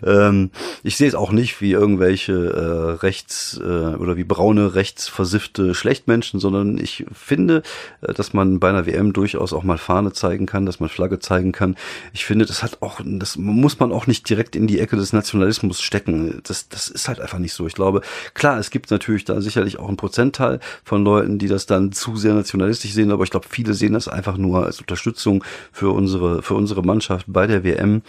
Ähm, 0.05 0.51
ich 0.85 0.97
sehe 0.97 1.09
es 1.09 1.17
auch 1.17 1.33
nicht 1.33 1.61
wie 1.61 1.73
irgendwelche 1.73 2.33
äh, 2.33 3.03
rechts- 3.03 3.61
äh, 3.61 3.97
oder 3.97 4.17
wie 4.17 4.25
braune 4.25 4.77
rechtsversiffte 4.77 5.75
Schlechtmenschen, 5.75 6.39
sondern 6.39 6.79
ich 6.79 7.08
finde, 7.13 7.63
äh, 8.01 8.13
dass 8.13 8.33
man 8.33 8.61
bei 8.61 8.69
einer 8.69 8.87
WM 8.87 9.13
durchaus 9.13 9.53
auch 9.53 9.63
mal 9.63 9.79
Fahne 9.79 10.13
zeigen 10.13 10.47
kann, 10.47 10.67
dass 10.67 10.81
man 10.81 10.89
Flagge 10.89 11.19
zeigen 11.19 11.53
kann. 11.53 11.77
Ich 12.13 12.25
finde, 12.25 12.47
das 12.47 12.63
hat 12.63 12.79
auch, 12.81 13.01
das 13.05 13.37
muss 13.37 13.79
man 13.79 13.93
auch 13.93 14.07
nicht 14.07 14.29
direkt 14.29 14.57
in 14.57 14.67
die 14.67 14.81
Ecke 14.81 14.97
des 14.97 15.13
Nationalismus 15.13 15.81
stecken. 15.81 16.41
Das, 16.45 16.69
das 16.69 16.89
ist 16.89 17.09
halt 17.09 17.21
einfach 17.21 17.39
nicht 17.39 17.53
so. 17.53 17.67
Ich 17.67 17.75
glaube, 17.75 18.03
klar, 18.35 18.59
es 18.59 18.71
gibt 18.71 18.91
natürlich 18.91 19.25
da 19.25 19.41
sicherlich 19.41 19.79
auch 19.79 19.89
einen 19.89 19.97
Prozentteil 19.97 20.61
von 20.85 21.05
Leuten, 21.05 21.39
die 21.39 21.49
das 21.49 21.67
dann 21.67 21.93
zu 21.93 22.17
sehr 22.17 22.35
nationalistisch 22.35 22.93
sehen, 22.93 23.13
aber 23.13 23.25
ich 23.25 23.31
glaube, 23.31 23.47
viele 23.49 23.75
sehen 23.75 23.93
das 23.93 24.09
einfach 24.09 24.37
nur 24.37 24.65
als 24.65 24.81
Unterstützung 24.81 25.45
für 25.73 25.91
unsere, 25.91 26.43
für 26.43 26.55
unsere 26.55 26.83
Mannschaft 26.83 27.27
bei 27.29 27.47
der 27.47 27.65
WM. 27.65 28.03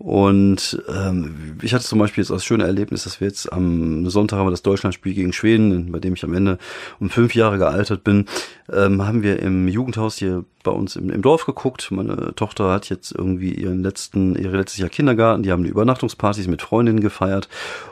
Und 0.00 0.82
ähm, 0.88 1.58
ich 1.60 1.74
hatte 1.74 1.84
zum 1.84 1.98
Beispiel 1.98 2.22
jetzt 2.22 2.30
das 2.30 2.42
schöne 2.42 2.64
Erlebnis, 2.64 3.04
dass 3.04 3.20
wir 3.20 3.28
jetzt 3.28 3.52
am 3.52 4.08
Sonntag 4.08 4.38
haben 4.38 4.46
wir 4.46 4.50
das 4.50 4.62
Deutschlandspiel 4.62 5.12
gegen 5.12 5.34
Schweden, 5.34 5.92
bei 5.92 5.98
dem 5.98 6.14
ich 6.14 6.24
am 6.24 6.32
Ende 6.32 6.56
um 7.00 7.10
fünf 7.10 7.34
Jahre 7.34 7.58
gealtert 7.58 8.02
bin, 8.02 8.24
ähm, 8.72 9.06
haben 9.06 9.22
wir 9.22 9.40
im 9.40 9.68
Jugendhaus 9.68 10.16
hier 10.16 10.46
bei 10.62 10.70
uns 10.70 10.96
im, 10.96 11.10
im 11.10 11.22
Dorf 11.22 11.46
geguckt. 11.46 11.90
Meine 11.90 12.34
Tochter 12.34 12.70
hat 12.70 12.88
jetzt 12.88 13.12
irgendwie 13.12 13.52
ihren 13.52 13.82
letzten, 13.82 14.36
ihre 14.36 14.56
letztes 14.56 14.78
Jahr 14.78 14.88
Kindergarten. 14.88 15.42
Die 15.42 15.52
haben 15.52 15.60
eine 15.60 15.70
Übernachtungspartys 15.70 16.48
mit 16.48 16.62
Freundinnen 16.62 17.00
gefeiert 17.00 17.48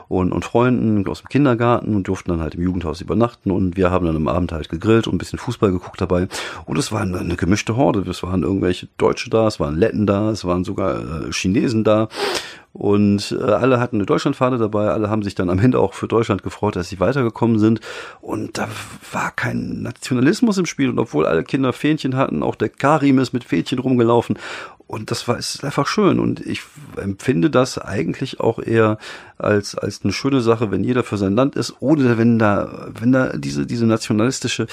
und, 0.07 0.31
und 0.31 0.45
Freunden 0.45 1.07
aus 1.07 1.21
dem 1.21 1.29
Kindergarten 1.29 1.95
und 1.95 2.07
durften 2.07 2.31
dann 2.31 2.41
halt 2.41 2.55
im 2.55 2.63
Jugendhaus 2.63 3.01
übernachten. 3.01 3.51
Und 3.51 3.75
wir 3.75 3.91
haben 3.91 4.05
dann 4.05 4.15
am 4.15 4.27
Abend 4.27 4.51
halt 4.51 4.69
gegrillt 4.69 5.07
und 5.07 5.15
ein 5.15 5.17
bisschen 5.17 5.39
Fußball 5.39 5.71
geguckt 5.71 5.99
dabei. 5.99 6.27
Und 6.65 6.77
es 6.77 6.91
war 6.91 7.01
eine, 7.01 7.19
eine 7.19 7.35
gemischte 7.35 7.75
Horde. 7.75 8.07
Es 8.09 8.23
waren 8.23 8.43
irgendwelche 8.43 8.87
Deutsche 8.97 9.29
da, 9.29 9.47
es 9.47 9.59
waren 9.59 9.75
Letten 9.75 10.05
da, 10.05 10.29
es 10.29 10.45
waren 10.45 10.63
sogar 10.63 11.27
äh, 11.27 11.31
Chinesen 11.31 11.83
da. 11.83 11.98
Und 12.71 13.35
äh, 13.37 13.43
alle 13.43 13.79
hatten 13.79 13.97
eine 13.97 14.05
Deutschlandfahne 14.05 14.57
dabei, 14.57 14.89
alle 14.89 15.09
haben 15.09 15.23
sich 15.23 15.33
dann 15.33 15.49
am 15.49 15.59
Ende 15.59 15.79
auch 15.79 15.93
für 15.93 16.07
Deutschland 16.07 16.43
gefreut, 16.43 16.75
dass 16.75 16.87
sie 16.87 16.99
weitergekommen 16.99 17.57
sind. 17.57 17.81
Und 18.21 18.57
da 18.57 18.69
war 19.11 19.31
kein 19.31 19.81
Nationalismus 19.81 20.57
im 20.59 20.67
Spiel. 20.67 20.89
Und 20.89 20.99
obwohl 20.99 21.25
alle 21.25 21.43
Kinder 21.43 21.73
Fähnchen 21.73 22.15
hatten, 22.15 22.43
auch 22.43 22.55
der 22.55 22.69
Karim 22.69 23.17
ist 23.17 23.33
mit 23.33 23.43
Fähnchen 23.43 23.79
rumgelaufen. 23.79 24.37
Und 24.85 25.11
das 25.11 25.27
war 25.27 25.37
ist 25.37 25.63
einfach 25.63 25.87
schön. 25.87 26.19
Und 26.19 26.45
ich 26.45 26.61
empfinde 26.95 27.49
das 27.49 27.79
eigentlich 27.79 28.39
auch 28.39 28.59
eher 28.59 28.97
als, 29.37 29.75
als 29.75 30.03
eine 30.03 30.13
schöne 30.13 30.41
Sache, 30.41 30.71
wenn 30.71 30.83
jeder 30.83 31.03
für 31.03 31.17
sein 31.17 31.35
Land 31.35 31.55
ist, 31.55 31.75
ohne 31.79 32.17
wenn 32.17 32.37
da, 32.37 32.87
wenn 32.99 33.11
da 33.11 33.35
diese, 33.35 33.65
diese 33.65 33.87
nationalistische 33.87 34.67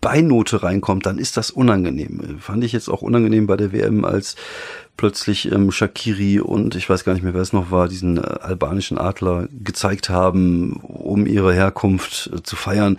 Beinote 0.00 0.62
reinkommt, 0.62 1.06
dann 1.06 1.18
ist 1.18 1.36
das 1.36 1.50
unangenehm. 1.50 2.38
Fand 2.38 2.62
ich 2.64 2.72
jetzt 2.72 2.88
auch 2.88 3.02
unangenehm 3.02 3.46
bei 3.46 3.56
der 3.56 3.72
WM, 3.72 4.04
als 4.04 4.36
plötzlich 4.98 5.50
ähm, 5.50 5.72
Shakiri 5.72 6.40
und 6.40 6.74
ich 6.74 6.90
weiß 6.90 7.04
gar 7.04 7.14
nicht 7.14 7.22
mehr, 7.22 7.32
wer 7.32 7.40
es 7.40 7.54
noch 7.54 7.70
war, 7.70 7.88
diesen 7.88 8.18
äh, 8.18 8.20
albanischen 8.20 8.98
Adler 8.98 9.48
gezeigt 9.50 10.10
haben, 10.10 10.74
um 10.82 11.24
ihre 11.24 11.54
Herkunft 11.54 12.30
äh, 12.34 12.42
zu 12.42 12.56
feiern. 12.56 12.98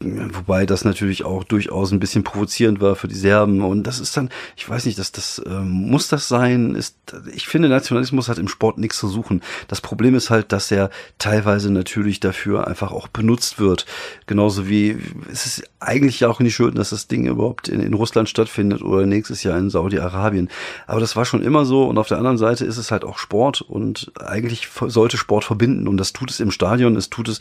Wobei 0.00 0.64
das 0.64 0.84
natürlich 0.84 1.24
auch 1.24 1.44
durchaus 1.44 1.92
ein 1.92 2.00
bisschen 2.00 2.24
provozierend 2.24 2.80
war 2.80 2.96
für 2.96 3.08
die 3.08 3.14
Serben. 3.14 3.60
Und 3.60 3.82
das 3.82 4.00
ist 4.00 4.16
dann, 4.16 4.30
ich 4.56 4.66
weiß 4.68 4.86
nicht, 4.86 4.98
dass 4.98 5.12
das 5.12 5.42
ähm, 5.44 5.68
muss 5.68 6.08
das 6.08 6.26
sein. 6.26 6.74
Ist, 6.74 6.96
ich 7.34 7.46
finde, 7.48 7.68
Nationalismus 7.68 8.28
hat 8.28 8.38
im 8.38 8.48
Sport 8.48 8.78
nichts 8.78 8.98
zu 8.98 9.08
suchen. 9.08 9.42
Das 9.66 9.82
Problem 9.82 10.14
ist 10.14 10.30
halt, 10.30 10.52
dass 10.52 10.70
er 10.70 10.88
teilweise 11.18 11.70
natürlich 11.70 12.18
dafür 12.18 12.66
einfach 12.66 12.92
auch 12.92 13.08
benutzt 13.08 13.58
wird. 13.58 13.84
Genauso 14.26 14.68
wie 14.68 14.96
es 15.30 15.44
ist 15.44 15.64
eigentlich 15.80 16.20
ja 16.20 16.28
auch 16.28 16.40
nicht 16.40 16.54
schön, 16.54 16.74
dass 16.74 16.90
das 16.90 17.06
Ding 17.06 17.26
überhaupt 17.26 17.68
in, 17.68 17.80
in 17.80 17.92
Russland 17.92 18.30
stattfindet 18.30 18.80
oder 18.80 19.04
nächstes 19.04 19.42
Jahr 19.42 19.58
in 19.58 19.68
Saudi-Arabien. 19.68 20.48
Aber 20.86 21.00
das 21.08 21.16
war 21.16 21.24
schon 21.24 21.42
immer 21.42 21.64
so. 21.64 21.84
Und 21.84 21.96
auf 21.96 22.08
der 22.08 22.18
anderen 22.18 22.36
Seite 22.36 22.66
ist 22.66 22.76
es 22.76 22.90
halt 22.90 23.02
auch 23.02 23.16
Sport 23.16 23.62
und 23.62 24.12
eigentlich 24.20 24.68
sollte 24.88 25.16
Sport 25.16 25.44
verbinden. 25.44 25.88
Und 25.88 25.96
das 25.96 26.12
tut 26.12 26.30
es 26.30 26.38
im 26.38 26.50
Stadion, 26.50 26.96
es 26.96 27.08
tut 27.08 27.28
es 27.28 27.40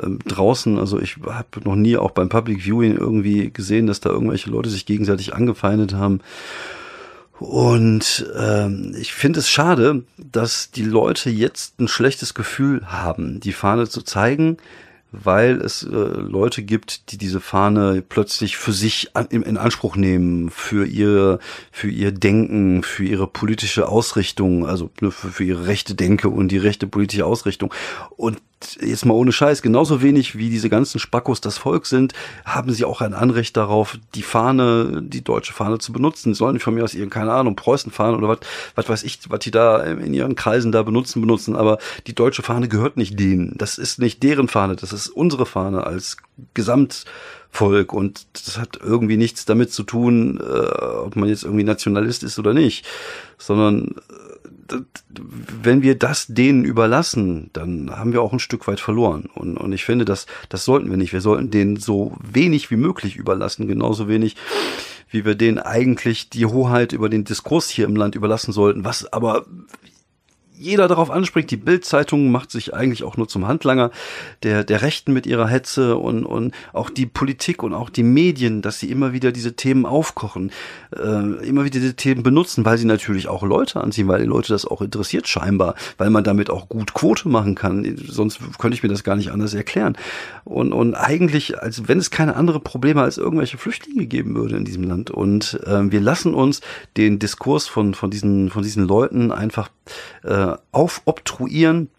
ähm, 0.00 0.20
draußen. 0.24 0.78
Also 0.78 1.00
ich 1.00 1.16
habe 1.26 1.48
noch 1.64 1.74
nie 1.74 1.96
auch 1.96 2.12
beim 2.12 2.28
Public 2.28 2.62
Viewing 2.62 2.96
irgendwie 2.96 3.50
gesehen, 3.50 3.88
dass 3.88 3.98
da 3.98 4.10
irgendwelche 4.10 4.50
Leute 4.50 4.70
sich 4.70 4.86
gegenseitig 4.86 5.34
angefeindet 5.34 5.94
haben. 5.94 6.20
Und 7.40 8.24
ähm, 8.38 8.94
ich 8.96 9.12
finde 9.12 9.40
es 9.40 9.48
schade, 9.50 10.04
dass 10.16 10.70
die 10.70 10.84
Leute 10.84 11.28
jetzt 11.28 11.80
ein 11.80 11.88
schlechtes 11.88 12.34
Gefühl 12.34 12.86
haben, 12.86 13.40
die 13.40 13.52
Fahne 13.52 13.88
zu 13.88 14.02
zeigen, 14.02 14.58
weil 15.10 15.60
es 15.62 15.82
äh, 15.82 15.88
Leute 15.88 16.62
gibt, 16.62 17.12
die 17.12 17.18
diese 17.18 17.40
Fahne 17.40 18.02
plötzlich 18.06 18.56
für 18.56 18.72
sich 18.72 19.16
an, 19.16 19.26
in, 19.30 19.42
in, 19.42 19.56
Anspruch 19.56 19.96
nehmen, 19.96 20.50
für 20.50 20.86
ihr, 20.86 21.38
für 21.72 21.88
ihr 21.88 22.12
Denken, 22.12 22.82
für 22.82 23.04
ihre 23.04 23.26
politische 23.26 23.88
Ausrichtung, 23.88 24.66
also 24.66 24.90
ne, 25.00 25.10
für, 25.10 25.28
für 25.28 25.44
ihre 25.44 25.66
rechte 25.66 25.94
Denke 25.94 26.28
und 26.28 26.48
die 26.48 26.58
rechte 26.58 26.86
politische 26.86 27.24
Ausrichtung. 27.24 27.72
Und 28.16 28.38
jetzt 28.80 29.04
mal 29.04 29.14
ohne 29.14 29.32
Scheiß, 29.32 29.62
genauso 29.62 30.02
wenig 30.02 30.36
wie 30.36 30.50
diese 30.50 30.68
ganzen 30.68 30.98
Spackos 30.98 31.40
das 31.40 31.58
Volk 31.58 31.86
sind, 31.86 32.12
haben 32.44 32.72
sie 32.72 32.84
auch 32.84 33.00
ein 33.00 33.14
Anrecht 33.14 33.56
darauf, 33.56 33.98
die 34.14 34.22
Fahne, 34.22 35.02
die 35.02 35.22
deutsche 35.22 35.52
Fahne 35.52 35.78
zu 35.78 35.92
benutzen. 35.92 36.34
Sie 36.34 36.38
sollen 36.38 36.58
von 36.60 36.74
mir 36.74 36.84
aus 36.84 36.94
ihren, 36.94 37.10
keine 37.10 37.32
Ahnung, 37.32 37.56
Preußen 37.56 37.92
fahren 37.92 38.14
oder 38.14 38.28
was, 38.28 38.38
was 38.74 38.88
weiß 38.88 39.02
ich, 39.04 39.20
was 39.28 39.40
die 39.40 39.50
da 39.50 39.82
in 39.82 40.14
ihren 40.14 40.34
Kreisen 40.34 40.72
da 40.72 40.82
benutzen, 40.82 41.20
benutzen. 41.20 41.56
Aber 41.56 41.78
die 42.06 42.14
deutsche 42.14 42.42
Fahne 42.42 42.68
gehört 42.68 42.96
nicht 42.96 43.18
denen. 43.18 43.54
Das 43.56 43.78
ist 43.78 43.98
nicht 43.98 44.22
deren 44.22 44.48
Fahne, 44.48 44.76
das 44.76 44.92
ist 44.92 45.08
unsere 45.08 45.46
Fahne 45.46 45.86
als 45.86 46.16
Gesamtvolk 47.58 47.92
und 47.92 48.26
das 48.32 48.58
hat 48.58 48.78
irgendwie 48.82 49.16
nichts 49.16 49.44
damit 49.44 49.72
zu 49.72 49.82
tun, 49.82 50.40
äh, 50.40 50.42
ob 50.42 51.16
man 51.16 51.28
jetzt 51.28 51.44
irgendwie 51.44 51.64
Nationalist 51.64 52.22
ist 52.22 52.38
oder 52.38 52.54
nicht, 52.54 52.86
sondern 53.36 53.96
wenn 55.62 55.80
wir 55.80 55.98
das 55.98 56.26
denen 56.26 56.64
überlassen, 56.64 57.48
dann 57.54 57.90
haben 57.90 58.12
wir 58.12 58.20
auch 58.20 58.34
ein 58.34 58.38
Stück 58.38 58.68
weit 58.68 58.80
verloren. 58.80 59.30
Und, 59.34 59.56
und 59.56 59.72
ich 59.72 59.82
finde, 59.82 60.04
das, 60.04 60.26
das 60.50 60.66
sollten 60.66 60.90
wir 60.90 60.98
nicht. 60.98 61.14
Wir 61.14 61.22
sollten 61.22 61.50
denen 61.50 61.76
so 61.76 62.14
wenig 62.22 62.70
wie 62.70 62.76
möglich 62.76 63.16
überlassen, 63.16 63.66
genauso 63.66 64.08
wenig 64.08 64.36
wie 65.10 65.24
wir 65.24 65.36
denen 65.36 65.58
eigentlich 65.58 66.28
die 66.28 66.44
Hoheit 66.44 66.92
über 66.92 67.08
den 67.08 67.24
Diskurs 67.24 67.70
hier 67.70 67.86
im 67.86 67.96
Land 67.96 68.14
überlassen 68.14 68.52
sollten, 68.52 68.84
was 68.84 69.10
aber 69.10 69.46
jeder 70.58 70.88
darauf 70.88 71.10
anspricht. 71.10 71.50
Die 71.50 71.56
Bildzeitung 71.56 72.30
macht 72.30 72.50
sich 72.50 72.74
eigentlich 72.74 73.04
auch 73.04 73.16
nur 73.16 73.28
zum 73.28 73.46
Handlanger 73.46 73.90
der, 74.42 74.64
der 74.64 74.82
Rechten 74.82 75.12
mit 75.12 75.26
ihrer 75.26 75.46
Hetze 75.46 75.96
und, 75.96 76.24
und 76.24 76.54
auch 76.72 76.90
die 76.90 77.06
Politik 77.06 77.62
und 77.62 77.74
auch 77.74 77.90
die 77.90 78.02
Medien, 78.02 78.62
dass 78.62 78.80
sie 78.80 78.90
immer 78.90 79.12
wieder 79.12 79.32
diese 79.32 79.54
Themen 79.54 79.86
aufkochen, 79.86 80.50
äh, 80.94 81.46
immer 81.46 81.64
wieder 81.64 81.80
diese 81.80 81.94
Themen 81.94 82.22
benutzen, 82.22 82.64
weil 82.64 82.78
sie 82.78 82.86
natürlich 82.86 83.28
auch 83.28 83.42
Leute 83.42 83.80
anziehen, 83.80 84.08
weil 84.08 84.20
die 84.20 84.26
Leute 84.26 84.52
das 84.52 84.64
auch 84.64 84.82
interessiert 84.82 85.28
scheinbar, 85.28 85.74
weil 85.96 86.10
man 86.10 86.24
damit 86.24 86.50
auch 86.50 86.68
gut 86.68 86.94
Quote 86.94 87.28
machen 87.28 87.54
kann. 87.54 87.96
Sonst 87.96 88.40
könnte 88.58 88.74
ich 88.74 88.82
mir 88.82 88.88
das 88.88 89.04
gar 89.04 89.16
nicht 89.16 89.30
anders 89.30 89.54
erklären. 89.54 89.96
Und, 90.44 90.72
und 90.72 90.94
eigentlich, 90.94 91.60
als 91.60 91.88
wenn 91.88 91.98
es 91.98 92.10
keine 92.10 92.36
andere 92.36 92.60
Probleme 92.60 93.02
als 93.02 93.18
irgendwelche 93.18 93.58
Flüchtlinge 93.58 94.06
geben 94.06 94.34
würde 94.34 94.56
in 94.56 94.64
diesem 94.64 94.84
Land. 94.84 95.10
Und 95.10 95.60
äh, 95.66 95.90
wir 95.90 96.00
lassen 96.00 96.34
uns 96.34 96.60
den 96.96 97.18
Diskurs 97.18 97.66
von, 97.66 97.94
von, 97.94 98.10
diesen, 98.10 98.50
von 98.50 98.62
diesen 98.62 98.86
Leuten 98.86 99.30
einfach 99.32 99.70
äh, 100.22 100.47
aufobtruieren 100.72 101.90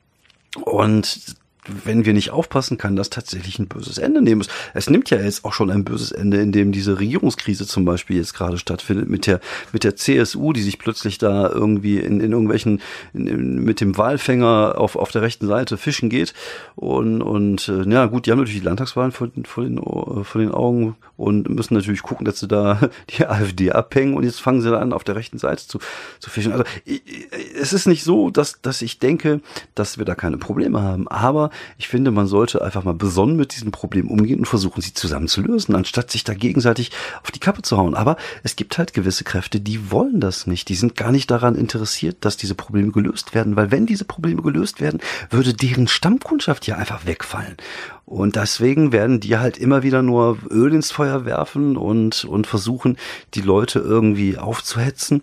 und 0.65 1.35
wenn 1.67 2.05
wir 2.05 2.13
nicht 2.13 2.31
aufpassen, 2.31 2.77
kann 2.77 2.95
das 2.95 3.09
tatsächlich 3.09 3.59
ein 3.59 3.67
böses 3.67 3.97
Ende 3.97 4.21
nehmen. 4.21 4.45
Es 4.73 4.89
nimmt 4.89 5.09
ja 5.09 5.19
jetzt 5.19 5.43
auch 5.43 5.53
schon 5.53 5.69
ein 5.69 5.83
böses 5.83 6.11
Ende, 6.11 6.39
indem 6.39 6.71
diese 6.71 6.99
Regierungskrise 6.99 7.67
zum 7.67 7.85
Beispiel 7.85 8.17
jetzt 8.17 8.33
gerade 8.33 8.57
stattfindet 8.57 9.09
mit 9.09 9.27
der 9.27 9.41
mit 9.73 9.83
der 9.83 9.95
CSU, 9.95 10.53
die 10.53 10.61
sich 10.61 10.79
plötzlich 10.79 11.17
da 11.17 11.49
irgendwie 11.49 11.99
in, 11.99 12.21
in 12.21 12.31
irgendwelchen 12.31 12.81
in, 13.13 13.27
in, 13.27 13.63
mit 13.63 13.81
dem 13.81 13.97
Wahlfänger 13.97 14.75
auf 14.77 14.95
auf 14.95 15.11
der 15.11 15.21
rechten 15.21 15.47
Seite 15.47 15.77
fischen 15.77 16.09
geht 16.09 16.33
und 16.75 17.21
und 17.21 17.67
äh, 17.67 17.83
ja 17.89 18.05
gut, 18.05 18.25
die 18.25 18.31
haben 18.31 18.39
natürlich 18.39 18.61
die 18.61 18.65
Landtagswahlen 18.65 19.11
vor, 19.11 19.29
vor 19.43 19.63
den 19.63 19.77
vor 19.77 20.41
den 20.41 20.51
Augen 20.51 20.95
und 21.17 21.49
müssen 21.49 21.73
natürlich 21.73 22.03
gucken, 22.03 22.25
dass 22.25 22.39
sie 22.39 22.47
da 22.47 22.79
die 23.09 23.25
AfD 23.25 23.71
abhängen 23.71 24.15
und 24.15 24.23
jetzt 24.23 24.39
fangen 24.39 24.61
sie 24.61 24.69
da 24.69 24.79
an 24.79 24.93
auf 24.93 25.03
der 25.03 25.15
rechten 25.15 25.37
Seite 25.37 25.67
zu 25.67 25.79
zu 26.19 26.29
fischen. 26.29 26.53
Also 26.53 26.63
es 27.59 27.73
ist 27.73 27.85
nicht 27.85 28.03
so, 28.03 28.29
dass 28.29 28.61
dass 28.61 28.81
ich 28.81 28.99
denke, 28.99 29.41
dass 29.75 29.97
wir 29.97 30.05
da 30.05 30.15
keine 30.15 30.37
Probleme 30.37 30.81
haben, 30.81 31.07
aber 31.09 31.48
ich 31.77 31.87
finde, 31.87 32.11
man 32.11 32.27
sollte 32.27 32.63
einfach 32.63 32.83
mal 32.83 32.93
besonnen 32.93 33.35
mit 33.35 33.55
diesem 33.55 33.71
Problem 33.71 34.09
umgehen 34.09 34.39
und 34.39 34.45
versuchen, 34.45 34.81
sie 34.81 34.93
zusammen 34.93 35.27
zu 35.27 35.41
lösen, 35.41 35.75
anstatt 35.75 36.11
sich 36.11 36.23
da 36.23 36.33
gegenseitig 36.33 36.91
auf 37.23 37.31
die 37.31 37.39
Kappe 37.39 37.61
zu 37.61 37.77
hauen. 37.77 37.95
Aber 37.95 38.17
es 38.43 38.55
gibt 38.55 38.77
halt 38.77 38.93
gewisse 38.93 39.23
Kräfte, 39.23 39.59
die 39.59 39.91
wollen 39.91 40.19
das 40.19 40.47
nicht. 40.47 40.69
Die 40.69 40.75
sind 40.75 40.95
gar 40.95 41.11
nicht 41.11 41.29
daran 41.31 41.55
interessiert, 41.55 42.17
dass 42.21 42.37
diese 42.37 42.55
Probleme 42.55 42.91
gelöst 42.91 43.33
werden, 43.33 43.55
weil 43.55 43.71
wenn 43.71 43.85
diese 43.85 44.05
Probleme 44.05 44.41
gelöst 44.41 44.81
werden, 44.81 44.99
würde 45.29 45.53
deren 45.53 45.87
Stammkundschaft 45.87 46.67
ja 46.67 46.75
einfach 46.75 47.05
wegfallen. 47.05 47.57
Und 48.05 48.35
deswegen 48.35 48.91
werden 48.91 49.19
die 49.19 49.37
halt 49.37 49.59
immer 49.59 49.83
wieder 49.83 50.01
nur 50.01 50.39
Öl 50.49 50.73
ins 50.73 50.89
Feuer 50.89 51.25
werfen 51.25 51.77
und, 51.77 52.25
und 52.25 52.47
versuchen, 52.47 52.97
die 53.35 53.41
Leute 53.41 53.77
irgendwie 53.77 54.37
aufzuhetzen. 54.37 55.21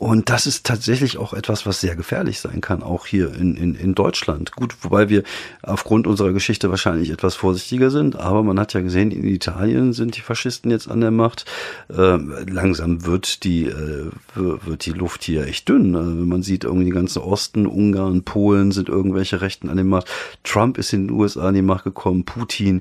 Und 0.00 0.30
das 0.30 0.46
ist 0.46 0.64
tatsächlich 0.64 1.18
auch 1.18 1.34
etwas, 1.34 1.66
was 1.66 1.82
sehr 1.82 1.94
gefährlich 1.94 2.40
sein 2.40 2.62
kann, 2.62 2.82
auch 2.82 3.04
hier 3.04 3.34
in, 3.34 3.54
in, 3.54 3.74
in 3.74 3.94
Deutschland. 3.94 4.52
Gut, 4.52 4.74
wobei 4.80 5.10
wir 5.10 5.24
aufgrund 5.62 6.06
unserer 6.06 6.32
Geschichte 6.32 6.70
wahrscheinlich 6.70 7.10
etwas 7.10 7.34
vorsichtiger 7.34 7.90
sind, 7.90 8.16
aber 8.16 8.42
man 8.42 8.58
hat 8.58 8.72
ja 8.72 8.80
gesehen, 8.80 9.10
in 9.10 9.26
Italien 9.26 9.92
sind 9.92 10.16
die 10.16 10.22
Faschisten 10.22 10.70
jetzt 10.70 10.90
an 10.90 11.02
der 11.02 11.10
Macht. 11.10 11.44
Äh, 11.90 12.16
langsam 12.16 13.04
wird 13.04 13.44
die, 13.44 13.66
äh, 13.66 14.10
wird 14.34 14.86
die 14.86 14.92
Luft 14.92 15.22
hier 15.22 15.46
echt 15.46 15.68
dünn. 15.68 15.94
Also 15.94 16.10
man 16.12 16.42
sieht 16.42 16.64
irgendwie 16.64 16.86
die 16.86 16.92
ganze 16.92 17.22
Osten, 17.22 17.66
Ungarn, 17.66 18.22
Polen 18.22 18.72
sind 18.72 18.88
irgendwelche 18.88 19.42
Rechten 19.42 19.68
an 19.68 19.76
der 19.76 19.84
Macht. 19.84 20.08
Trump 20.44 20.78
ist 20.78 20.94
in 20.94 21.08
den 21.08 21.14
USA 21.14 21.48
an 21.48 21.54
die 21.54 21.60
Macht 21.60 21.84
gekommen, 21.84 22.24
Putin. 22.24 22.80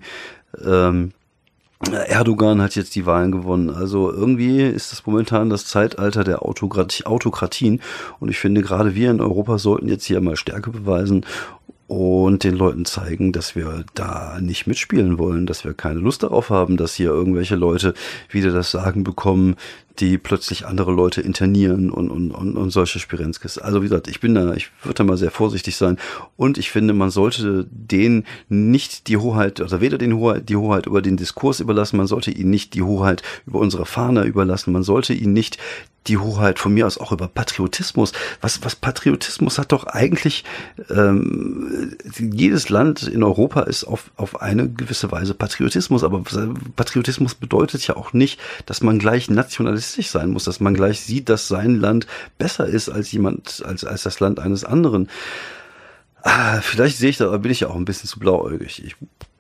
Ähm, 0.66 1.12
Erdogan 1.88 2.62
hat 2.62 2.76
jetzt 2.76 2.96
die 2.96 3.06
Wahlen 3.06 3.32
gewonnen. 3.32 3.70
Also 3.70 4.12
irgendwie 4.12 4.64
ist 4.64 4.92
das 4.92 5.06
momentan 5.06 5.50
das 5.50 5.66
Zeitalter 5.66 6.24
der 6.24 6.44
Autokratien. 6.44 7.82
Und 8.20 8.30
ich 8.30 8.38
finde, 8.38 8.62
gerade 8.62 8.96
wir 8.96 9.10
in 9.12 9.22
Europa 9.22 9.58
sollten 9.58 9.88
jetzt 9.88 10.06
hier 10.06 10.20
mal 10.20 10.36
Stärke 10.36 10.72
beweisen 10.72 11.26
und 11.90 12.44
den 12.44 12.56
Leuten 12.56 12.86
zeigen, 12.86 13.32
dass 13.32 13.56
wir 13.56 13.84
da 13.96 14.38
nicht 14.40 14.68
mitspielen 14.68 15.18
wollen, 15.18 15.48
dass 15.48 15.66
wir 15.66 15.74
keine 15.74 16.00
Lust 16.00 16.22
darauf 16.22 16.52
haben, 16.52 16.78
dass 16.78 16.94
hier 16.94 17.10
irgendwelche 17.10 17.56
Leute 17.56 17.96
wieder 18.30 18.52
das 18.52 18.70
Sagen 18.70 19.04
bekommen, 19.04 19.56
die 19.98 20.20
plötzlich 20.20 20.68
andere 20.68 20.92
Leute 20.92 21.22
internieren 21.22 21.90
und, 21.90 22.12
und, 22.12 22.30
und, 22.30 22.56
und 22.56 22.70
solche 22.70 23.00
Spirenzkes. 23.00 23.58
Also 23.58 23.82
wie 23.82 23.88
gesagt, 23.88 24.08
ich 24.08 24.20
bin 24.20 24.36
da, 24.36 24.54
ich 24.54 24.70
würde 24.84 24.94
da 24.94 25.04
mal 25.04 25.18
sehr 25.18 25.32
vorsichtig 25.32 25.78
sein 25.78 25.98
und 26.38 26.60
ich 26.60 26.70
finde, 26.70 26.94
man 26.94 27.10
sollte 27.10 27.66
denen 27.72 28.24
nicht 28.50 29.08
die 29.08 29.18
Hoheit, 29.18 29.60
also 29.60 29.82
weder 29.82 29.98
den 29.98 30.14
Hoheit, 30.16 30.48
die 30.48 30.58
Hoheit 30.58 30.86
über 30.86 31.02
den 31.02 31.18
Diskurs 31.18 31.60
überlassen, 31.60 31.98
man 31.98 32.08
sollte 32.08 32.30
ihnen 32.30 32.52
nicht 32.52 32.76
die 32.76 32.84
Hoheit 32.84 33.24
über 33.48 33.58
unsere 33.58 33.88
Fahne 33.88 34.26
überlassen, 34.26 34.72
man 34.74 34.84
sollte 34.84 35.14
ihnen 35.14 35.34
nicht 35.34 35.58
die 36.08 36.18
Hoheit 36.18 36.60
von 36.60 36.74
mir 36.74 36.88
aus 36.88 36.98
auch 36.98 37.12
über 37.12 37.28
Patriotismus. 37.28 38.14
Was, 38.42 38.64
was 38.64 38.76
Patriotismus 38.76 39.60
hat 39.60 39.72
doch 39.72 39.86
eigentlich, 39.86 40.44
ähm, 40.90 41.96
jedes 42.18 42.70
Land 42.70 43.04
in 43.04 43.24
Europa 43.24 43.62
ist 43.62 43.84
auf, 43.84 44.12
auf 44.16 44.42
eine 44.42 44.70
gewisse 44.70 45.12
Weise 45.12 45.34
Patriotismus, 45.34 46.04
aber 46.04 46.24
Patriotismus 46.76 47.36
bedeutet 47.36 47.86
ja 47.88 47.96
auch 47.96 48.14
nicht, 48.14 48.40
dass 48.66 48.82
man 48.82 49.00
gleich 49.00 49.30
nationalistisch 49.30 50.10
sein 50.10 50.32
muss, 50.32 50.46
dass 50.46 50.60
man 50.60 50.74
gleich 50.74 51.02
sieht, 51.02 51.30
dass 51.30 51.48
sein 51.48 51.76
Land 51.76 52.08
besser 52.38 52.66
ist 52.66 52.90
als 52.90 53.12
jemand, 53.12 53.64
als, 53.66 53.84
als 53.84 54.04
das 54.04 54.20
Land 54.20 54.40
eines 54.40 54.64
anderen. 54.64 55.10
Ah, 56.22 56.60
vielleicht 56.62 56.98
sehe 56.98 57.10
ich 57.10 57.18
da, 57.18 57.36
bin 57.38 57.52
ich 57.52 57.62
ja 57.62 57.70
auch 57.70 57.76
ein 57.76 57.86
bisschen 57.86 58.10
zu 58.10 58.20
blauäugig. 58.20 58.84
Ich 58.84 58.96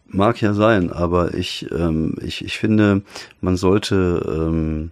mag 0.08 0.42
ja 0.42 0.54
sein, 0.54 0.92
aber 0.92 1.34
ich, 1.34 1.68
ähm, 1.72 2.16
ich, 2.22 2.44
ich 2.44 2.58
finde, 2.58 3.02
man 3.42 3.58
sollte 3.58 4.26
ähm, 4.28 4.92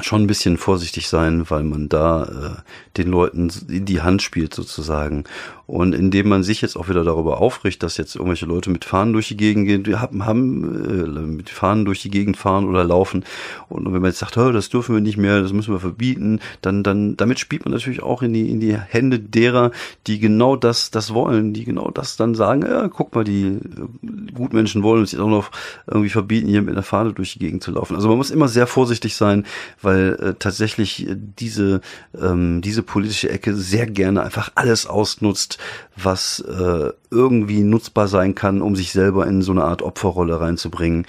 schon 0.00 0.22
ein 0.22 0.26
bisschen 0.26 0.56
vorsichtig 0.56 1.08
sein, 1.08 1.50
weil 1.50 1.64
man 1.64 1.88
da 1.88 2.24
äh, 2.24 2.96
den 2.96 3.08
Leuten 3.08 3.50
in 3.68 3.84
die 3.84 4.00
Hand 4.00 4.22
spielt 4.22 4.54
sozusagen. 4.54 5.24
Und 5.72 5.94
indem 5.94 6.28
man 6.28 6.42
sich 6.42 6.60
jetzt 6.60 6.76
auch 6.76 6.90
wieder 6.90 7.02
darüber 7.02 7.40
aufricht, 7.40 7.82
dass 7.82 7.96
jetzt 7.96 8.14
irgendwelche 8.14 8.44
Leute 8.44 8.68
mit 8.68 8.84
Fahnen 8.84 9.14
durch 9.14 9.28
die 9.28 9.38
Gegend 9.38 9.66
gehen, 9.66 9.98
haben, 9.98 10.26
haben 10.26 11.16
äh, 11.16 11.20
mit 11.20 11.48
Fahnen 11.48 11.86
durch 11.86 12.02
die 12.02 12.10
Gegend 12.10 12.36
fahren 12.36 12.68
oder 12.68 12.84
laufen. 12.84 13.24
Und 13.70 13.86
wenn 13.86 14.02
man 14.02 14.10
jetzt 14.10 14.18
sagt, 14.18 14.36
das 14.36 14.68
dürfen 14.68 14.94
wir 14.94 15.00
nicht 15.00 15.16
mehr, 15.16 15.40
das 15.40 15.54
müssen 15.54 15.72
wir 15.72 15.80
verbieten, 15.80 16.40
dann, 16.60 16.82
dann, 16.82 17.16
damit 17.16 17.38
spielt 17.38 17.64
man 17.64 17.72
natürlich 17.72 18.02
auch 18.02 18.20
in 18.20 18.34
die, 18.34 18.50
in 18.50 18.60
die 18.60 18.76
Hände 18.76 19.18
derer, 19.18 19.70
die 20.06 20.18
genau 20.18 20.56
das, 20.56 20.90
das 20.90 21.14
wollen, 21.14 21.54
die 21.54 21.64
genau 21.64 21.90
das 21.90 22.18
dann 22.18 22.34
sagen, 22.34 22.66
ja, 22.66 22.88
guck 22.88 23.14
mal, 23.14 23.24
die 23.24 23.46
äh, 23.46 24.32
Gutmenschen 24.34 24.82
wollen 24.82 25.00
uns 25.00 25.12
jetzt 25.12 25.22
auch 25.22 25.30
noch 25.30 25.50
irgendwie 25.86 26.10
verbieten, 26.10 26.48
hier 26.48 26.60
mit 26.60 26.74
einer 26.74 26.82
Fahne 26.82 27.14
durch 27.14 27.32
die 27.32 27.38
Gegend 27.38 27.62
zu 27.62 27.70
laufen. 27.70 27.96
Also 27.96 28.08
man 28.08 28.18
muss 28.18 28.30
immer 28.30 28.48
sehr 28.48 28.66
vorsichtig 28.66 29.16
sein, 29.16 29.46
weil 29.80 30.18
äh, 30.20 30.34
tatsächlich 30.38 31.06
diese, 31.08 31.80
ähm, 32.20 32.60
diese 32.60 32.82
politische 32.82 33.30
Ecke 33.30 33.54
sehr 33.54 33.86
gerne 33.86 34.22
einfach 34.22 34.52
alles 34.54 34.86
ausnutzt, 34.86 35.60
was 35.96 36.40
äh, 36.40 36.90
irgendwie 37.10 37.62
nutzbar 37.62 38.08
sein 38.08 38.34
kann, 38.34 38.62
um 38.62 38.76
sich 38.76 38.92
selber 38.92 39.26
in 39.26 39.42
so 39.42 39.52
eine 39.52 39.64
Art 39.64 39.82
Opferrolle 39.82 40.40
reinzubringen. 40.40 41.06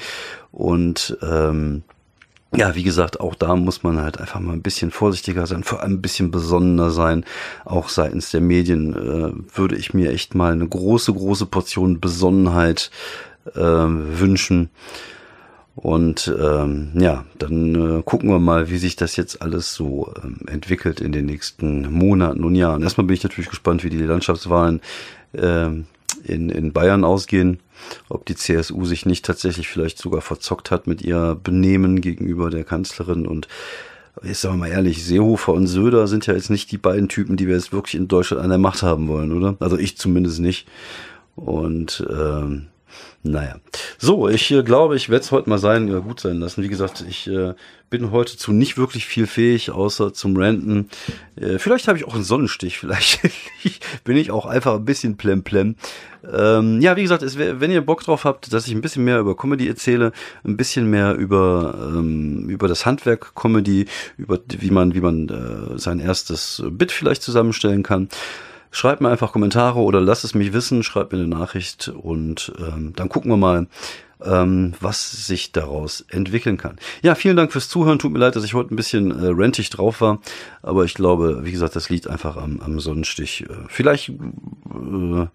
Und 0.52 1.18
ähm, 1.22 1.84
ja, 2.56 2.76
wie 2.76 2.84
gesagt, 2.84 3.20
auch 3.20 3.34
da 3.34 3.56
muss 3.56 3.82
man 3.82 4.00
halt 4.00 4.20
einfach 4.20 4.40
mal 4.40 4.54
ein 4.54 4.62
bisschen 4.62 4.92
vorsichtiger 4.92 5.48
sein, 5.48 5.64
vor 5.64 5.82
allem 5.82 5.94
ein 5.94 6.02
bisschen 6.02 6.30
besonnener 6.30 6.92
sein. 6.92 7.26
Auch 7.66 7.90
seitens 7.90 8.30
der 8.30 8.42
Medien 8.42 8.94
äh, 8.94 9.58
würde 9.58 9.76
ich 9.76 9.94
mir 9.94 10.12
echt 10.12 10.36
mal 10.36 10.54
eine 10.54 10.68
große, 10.68 11.14
große 11.14 11.48
Portion 11.48 12.00
Besonnenheit 12.00 12.92
äh, 13.56 13.60
wünschen. 13.60 14.70
Und 15.76 16.32
ähm, 16.40 16.92
ja, 16.94 17.26
dann 17.40 18.00
äh, 18.00 18.04
gucken 18.04 18.30
wir 18.30 18.40
mal, 18.40 18.70
wie 18.70 18.78
sich 18.78 18.96
das 18.96 19.16
jetzt 19.16 19.42
alles 19.42 19.74
so 19.74 20.14
ähm, 20.24 20.38
entwickelt 20.48 21.02
in 21.02 21.12
den 21.12 21.26
nächsten 21.26 21.92
Monaten 21.92 22.44
und 22.44 22.56
Jahren. 22.56 22.84
Erstmal 22.84 23.08
bin 23.08 23.16
ich 23.16 23.24
natürlich 23.24 23.50
gespannt, 23.50 23.84
wie 23.84 23.90
die 23.90 23.98
Landschaftswahlen 23.98 24.82
ähm, 25.34 25.86
in, 26.24 26.50
in 26.50 26.74
Bayern 26.74 27.04
ausgehen, 27.04 27.60
ob 28.08 28.26
die 28.26 28.36
CSU 28.36 28.86
sich 28.86 29.08
nicht 29.08 29.26
tatsächlich 29.26 29.68
vielleicht 29.68 29.98
sogar 29.98 30.22
verzockt 30.22 30.70
hat 30.70 30.86
mit 30.86 31.02
ihr 31.02 31.40
Benehmen 31.44 32.02
gegenüber 32.02 32.52
der 32.52 32.64
Kanzlerin 32.64 33.26
und 33.26 33.48
ich 34.22 34.38
sage 34.38 34.58
mal 34.58 34.68
ehrlich, 34.68 35.04
Seehofer 35.04 35.54
und 35.54 35.66
Söder 35.66 36.08
sind 36.08 36.28
ja 36.28 36.36
jetzt 36.36 36.52
nicht 36.52 36.72
die 36.72 36.78
beiden 36.78 37.10
Typen, 37.10 37.36
die 37.36 37.48
wir 37.48 37.56
jetzt 37.56 37.74
wirklich 37.74 37.96
in 37.96 38.08
Deutschland 38.08 38.44
an 38.44 38.50
der 38.50 38.60
Macht 38.60 38.84
haben 38.84 39.08
wollen, 39.08 39.32
oder? 39.32 39.58
Also 39.60 39.76
ich 39.76 39.98
zumindest 39.98 40.40
nicht. 40.40 40.68
Und 41.36 42.06
ähm, 42.12 42.68
naja. 43.24 43.56
So, 43.98 44.28
ich 44.28 44.52
äh, 44.52 44.64
glaube, 44.64 44.98
ich 44.98 45.10
werde 45.10 45.24
es 45.24 45.32
heute 45.32 45.50
mal 45.50 45.58
sein, 45.58 45.88
äh, 45.88 46.02
gut 46.02 46.20
sein 46.20 46.40
lassen. 46.40 46.62
Wie 46.62 46.68
gesagt, 46.68 47.06
ich 47.08 47.28
äh, 47.28 47.54
bin 47.90 48.12
heute 48.12 48.36
zu 48.36 48.52
nicht 48.52 48.78
wirklich 48.78 49.06
viel 49.06 49.28
fähig, 49.28 49.72
außer 49.72 50.14
zum 50.14 50.36
Ranten. 50.36 50.90
Äh, 51.38 51.58
vielleicht 51.58 51.88
habe 51.88 51.98
ich 51.98 52.06
auch 52.06 52.16
einen 52.16 52.24
Sonnenstich, 52.24 52.78
vielleicht 52.80 53.22
bin 54.04 54.18
ich 54.18 54.32
auch 54.32 54.46
einfach 54.46 54.76
ein 54.76 54.84
bisschen 54.84 55.16
plemplem. 55.16 55.76
Ähm, 56.30 56.82
ja, 56.82 56.96
wie 56.98 57.04
gesagt, 57.04 57.24
es, 57.24 57.38
wenn 57.38 57.72
ihr 57.72 57.82
Bock 57.82 58.04
drauf 58.04 58.26
habt, 58.26 58.52
dass 58.52 58.68
ich 58.68 58.74
ein 58.74 58.82
bisschen 58.82 59.06
mehr 59.06 59.20
über 59.20 59.38
Comedy 59.38 59.68
erzähle, 59.68 60.12
ein 60.44 60.58
bisschen 60.58 60.90
mehr 60.90 61.16
über 61.16 61.92
ähm, 61.94 62.50
über 62.50 62.68
das 62.68 62.86
Handwerk 62.86 63.36
Comedy, 63.36 63.86
über 64.18 64.40
wie 64.48 64.72
man 64.72 64.96
wie 64.96 65.02
man 65.02 65.30
äh, 65.30 65.78
sein 65.78 66.00
erstes 66.00 66.64
Bit 66.72 66.92
vielleicht 66.92 67.24
zusammenstellen 67.24 67.84
kann 67.84 68.10
Schreibt 68.76 69.02
mir 69.02 69.10
einfach 69.10 69.32
Kommentare 69.32 69.80
oder 69.80 70.02
lasst 70.02 70.24
es 70.24 70.34
mich 70.34 70.52
wissen, 70.52 70.82
schreibt 70.82 71.12
mir 71.12 71.20
eine 71.20 71.28
Nachricht 71.28 71.90
und 71.90 72.52
ähm, 72.58 72.94
dann 72.96 73.08
gucken 73.08 73.30
wir 73.30 73.38
mal, 73.38 73.68
ähm, 74.26 74.74
was 74.80 75.12
sich 75.28 75.52
daraus 75.52 76.02
entwickeln 76.10 76.58
kann. 76.58 76.78
Ja, 77.04 77.14
vielen 77.14 77.38
Dank 77.38 77.52
fürs 77.52 77.70
Zuhören. 77.70 78.00
Tut 78.00 78.12
mir 78.12 78.18
leid, 78.18 78.36
dass 78.36 78.44
ich 78.44 78.56
heute 78.56 78.74
ein 78.74 78.76
bisschen 78.76 79.12
äh, 79.12 79.28
rentig 79.28 79.70
drauf 79.70 80.02
war, 80.02 80.22
aber 80.64 80.86
ich 80.86 80.96
glaube, 80.96 81.42
wie 81.44 81.52
gesagt, 81.52 81.76
das 81.76 81.90
liegt 81.90 82.08
einfach 82.08 82.36
am, 82.36 82.62
am 82.62 82.80
Sonnenstich. 82.80 83.44
Äh, 83.48 83.54
vielleicht 83.68 84.10
äh, 84.10 85.28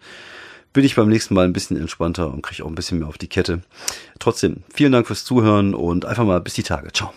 bin 0.73 0.85
ich 0.85 0.97
beim 0.97 1.09
nächsten 1.09 1.35
Mal 1.35 1.45
ein 1.45 1.53
bisschen 1.53 1.77
entspannter 1.77 2.33
und 2.33 2.43
kriege 2.43 2.65
auch 2.65 2.69
ein 2.69 2.75
bisschen 2.75 2.99
mehr 2.99 3.07
auf 3.09 3.19
die 3.19 3.29
Kette. 3.29 3.61
Trotzdem, 4.19 4.65
vielen 4.75 4.91
Dank 4.91 5.07
fürs 5.07 5.25
Zuhören 5.25 5.75
und 5.75 6.07
einfach 6.07 6.25
mal 6.25 6.41
bis 6.41 6.55
die 6.55 6.65
Tage. 6.65 6.93
Ciao. 6.93 7.13